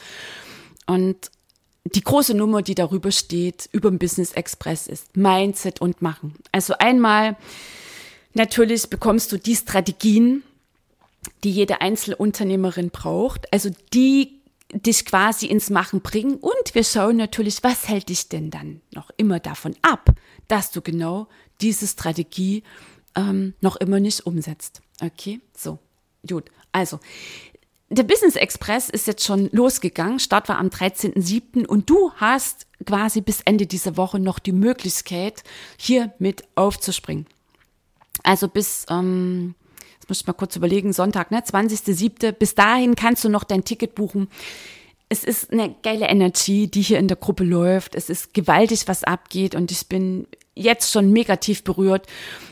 und 0.87 1.31
die 1.95 2.03
große 2.03 2.35
Nummer, 2.35 2.61
die 2.61 2.75
darüber 2.75 3.11
steht, 3.11 3.71
über 3.73 3.89
dem 3.89 3.99
Business 3.99 4.33
Express 4.33 4.87
ist 4.87 5.17
Mindset 5.17 5.81
und 5.81 6.03
Machen. 6.03 6.35
Also 6.53 6.75
einmal 6.79 7.37
Natürlich 8.35 8.89
bekommst 8.89 9.33
du 9.33 9.39
die 9.39 9.57
Strategien, 9.57 10.43
die 11.45 11.51
jede 11.51 11.81
Einzelunternehmerin 11.81 12.91
braucht, 12.91 13.53
also 13.53 13.71
die 13.93 14.39
dich 14.73 15.05
quasi 15.05 15.47
ins 15.47 15.71
Machen 15.71 16.01
bringen. 16.03 16.37
Und 16.37 16.75
wir 16.75 16.85
schauen 16.85 17.17
natürlich, 17.17 17.63
was 17.63 17.89
hält 17.89 18.09
dich 18.09 18.29
denn 18.29 18.51
dann 18.51 18.81
noch 18.93 19.11
immer 19.17 19.41
davon 19.41 19.75
ab, 19.83 20.11
dass 20.47 20.71
du 20.71 20.83
genau 20.83 21.29
diese 21.61 21.87
Strategie 21.87 22.63
ähm, 23.17 23.55
noch 23.61 23.77
immer 23.77 24.01
nicht 24.01 24.27
umsetzt. 24.27 24.83
Okay, 25.01 25.41
so, 25.57 25.79
gut. 26.27 26.51
Also, 26.73 27.01
der 27.91 28.03
Business 28.03 28.37
Express 28.37 28.91
ist 28.91 29.07
jetzt 29.07 29.25
schon 29.25 29.49
losgegangen. 29.53 30.19
Start 30.19 30.49
war 30.51 30.59
am 30.59 30.69
13.07. 30.69 31.67
und 31.67 31.89
du 31.89 32.13
hast 32.17 32.67
quasi 32.85 33.23
bis 33.23 33.41
Ende 33.41 33.67
dieser 33.67 33.97
Woche 33.97 34.19
noch 34.19 34.39
die 34.39 34.53
Möglichkeit, 34.53 35.43
hier 35.79 36.13
mit 36.19 36.45
aufzuspringen. 36.55 37.27
Also 38.29 38.47
bis, 38.47 38.85
ähm, 38.91 39.55
jetzt 39.95 40.11
muss 40.11 40.21
ich 40.21 40.27
mal 40.27 40.35
kurz 40.35 40.55
überlegen, 40.55 40.93
Sonntag, 40.93 41.31
ne, 41.31 41.41
20.07. 41.41 42.33
Bis 42.33 42.55
dahin 42.55 42.95
kannst 42.95 43.25
du 43.25 43.31
noch 43.31 43.43
dein 43.43 43.65
Ticket 43.65 43.95
buchen. 43.95 44.29
Es 45.09 45.25
ist 45.25 45.51
eine 45.51 45.75
geile 45.83 46.09
Energy, 46.09 46.71
die 46.71 46.83
hier 46.83 46.99
in 46.99 47.09
der 47.09 47.17
Gruppe 47.17 47.43
läuft. 47.45 47.95
Es 47.95 48.11
ist 48.11 48.35
gewaltig, 48.35 48.87
was 48.87 49.03
abgeht 49.03 49.55
und 49.55 49.71
ich 49.73 49.89
bin 49.89 50.27
jetzt 50.55 50.93
schon 50.93 51.11
negativ 51.11 51.65
berührt, 51.65 52.07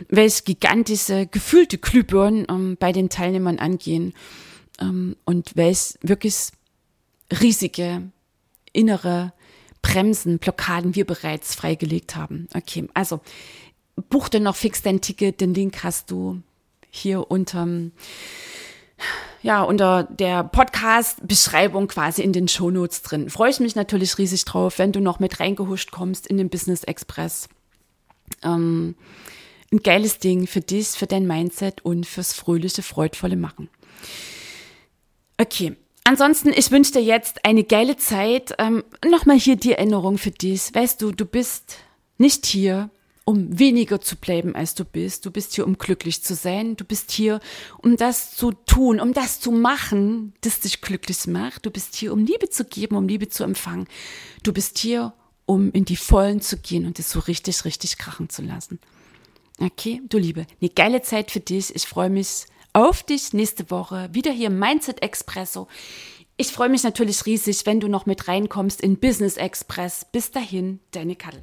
welche 0.08 0.44
gigantische, 0.44 1.26
gefühlte 1.26 1.76
Glühbirnen 1.76 2.46
ähm, 2.48 2.78
bei 2.80 2.92
den 2.92 3.10
Teilnehmern 3.10 3.58
angehen 3.58 4.14
ähm, 4.80 5.14
und 5.26 5.56
welch 5.56 5.98
wirklich 6.00 6.52
riesige 7.38 8.10
innere 8.72 9.34
Bremsen, 9.82 10.38
Blockaden 10.38 10.94
wir 10.94 11.04
bereits 11.04 11.54
freigelegt 11.54 12.16
haben. 12.16 12.48
Okay, 12.54 12.88
also 12.94 13.20
buch 13.96 14.28
dir 14.28 14.40
noch 14.40 14.56
fix 14.56 14.82
dein 14.82 15.00
Ticket. 15.00 15.40
Den 15.40 15.54
Link 15.54 15.82
hast 15.82 16.10
du 16.10 16.42
hier 16.90 17.30
unterm, 17.30 17.92
ja, 19.42 19.62
unter 19.62 20.04
der 20.04 20.44
Podcast-Beschreibung 20.44 21.88
quasi 21.88 22.22
in 22.22 22.32
den 22.32 22.48
Shownotes 22.48 23.02
drin. 23.02 23.30
Freue 23.30 23.50
ich 23.50 23.60
mich 23.60 23.74
natürlich 23.74 24.18
riesig 24.18 24.44
drauf, 24.44 24.78
wenn 24.78 24.92
du 24.92 25.00
noch 25.00 25.18
mit 25.18 25.40
reingehuscht 25.40 25.90
kommst 25.90 26.26
in 26.26 26.36
den 26.36 26.48
Business 26.48 26.84
Express. 26.84 27.48
Ähm, 28.42 28.94
ein 29.72 29.82
geiles 29.82 30.18
Ding 30.18 30.46
für 30.46 30.60
dich, 30.60 30.88
für 30.88 31.06
dein 31.06 31.26
Mindset 31.26 31.84
und 31.84 32.06
fürs 32.06 32.32
fröhliche, 32.32 32.82
freudvolle 32.82 33.36
Machen. 33.36 33.68
Okay. 35.38 35.76
Ansonsten, 36.04 36.52
ich 36.54 36.70
wünsche 36.70 36.92
dir 36.92 37.02
jetzt 37.02 37.44
eine 37.44 37.64
geile 37.64 37.96
Zeit. 37.96 38.54
Ähm, 38.58 38.84
Nochmal 39.04 39.38
hier 39.38 39.56
die 39.56 39.72
Erinnerung 39.72 40.18
für 40.18 40.30
dich. 40.30 40.72
Weißt 40.72 41.02
du, 41.02 41.10
du 41.10 41.26
bist 41.26 41.78
nicht 42.16 42.46
hier, 42.46 42.90
um 43.26 43.58
weniger 43.58 44.00
zu 44.00 44.16
bleiben, 44.16 44.54
als 44.54 44.74
du 44.76 44.84
bist. 44.84 45.26
Du 45.26 45.32
bist 45.32 45.52
hier, 45.52 45.66
um 45.66 45.76
glücklich 45.76 46.22
zu 46.22 46.34
sein. 46.34 46.76
Du 46.76 46.84
bist 46.84 47.10
hier, 47.10 47.40
um 47.82 47.96
das 47.96 48.36
zu 48.36 48.52
tun, 48.52 49.00
um 49.00 49.12
das 49.12 49.40
zu 49.40 49.50
machen, 49.50 50.32
das 50.42 50.60
dich 50.60 50.80
glücklich 50.80 51.26
macht. 51.26 51.66
Du 51.66 51.70
bist 51.70 51.96
hier, 51.96 52.12
um 52.12 52.24
Liebe 52.24 52.48
zu 52.48 52.64
geben, 52.64 52.94
um 52.96 53.08
Liebe 53.08 53.28
zu 53.28 53.42
empfangen. 53.42 53.88
Du 54.44 54.52
bist 54.52 54.78
hier, 54.78 55.12
um 55.44 55.72
in 55.72 55.84
die 55.84 55.96
Vollen 55.96 56.40
zu 56.40 56.56
gehen 56.56 56.86
und 56.86 57.00
es 57.00 57.10
so 57.10 57.18
richtig, 57.18 57.64
richtig 57.64 57.98
krachen 57.98 58.28
zu 58.30 58.42
lassen. 58.42 58.78
Okay, 59.58 60.02
du 60.08 60.18
Liebe, 60.18 60.46
eine 60.60 60.70
geile 60.70 61.02
Zeit 61.02 61.32
für 61.32 61.40
dich. 61.40 61.74
Ich 61.74 61.86
freue 61.86 62.10
mich 62.10 62.46
auf 62.74 63.02
dich 63.02 63.32
nächste 63.32 63.70
Woche. 63.72 64.08
Wieder 64.12 64.30
hier 64.30 64.50
Mindset 64.50 65.02
Expresso. 65.02 65.66
Ich 66.36 66.52
freue 66.52 66.68
mich 66.68 66.84
natürlich 66.84 67.26
riesig, 67.26 67.66
wenn 67.66 67.80
du 67.80 67.88
noch 67.88 68.06
mit 68.06 68.28
reinkommst 68.28 68.80
in 68.80 68.98
Business 69.00 69.36
Express. 69.36 70.06
Bis 70.12 70.30
dahin, 70.30 70.78
deine 70.92 71.16
Kadel. 71.16 71.42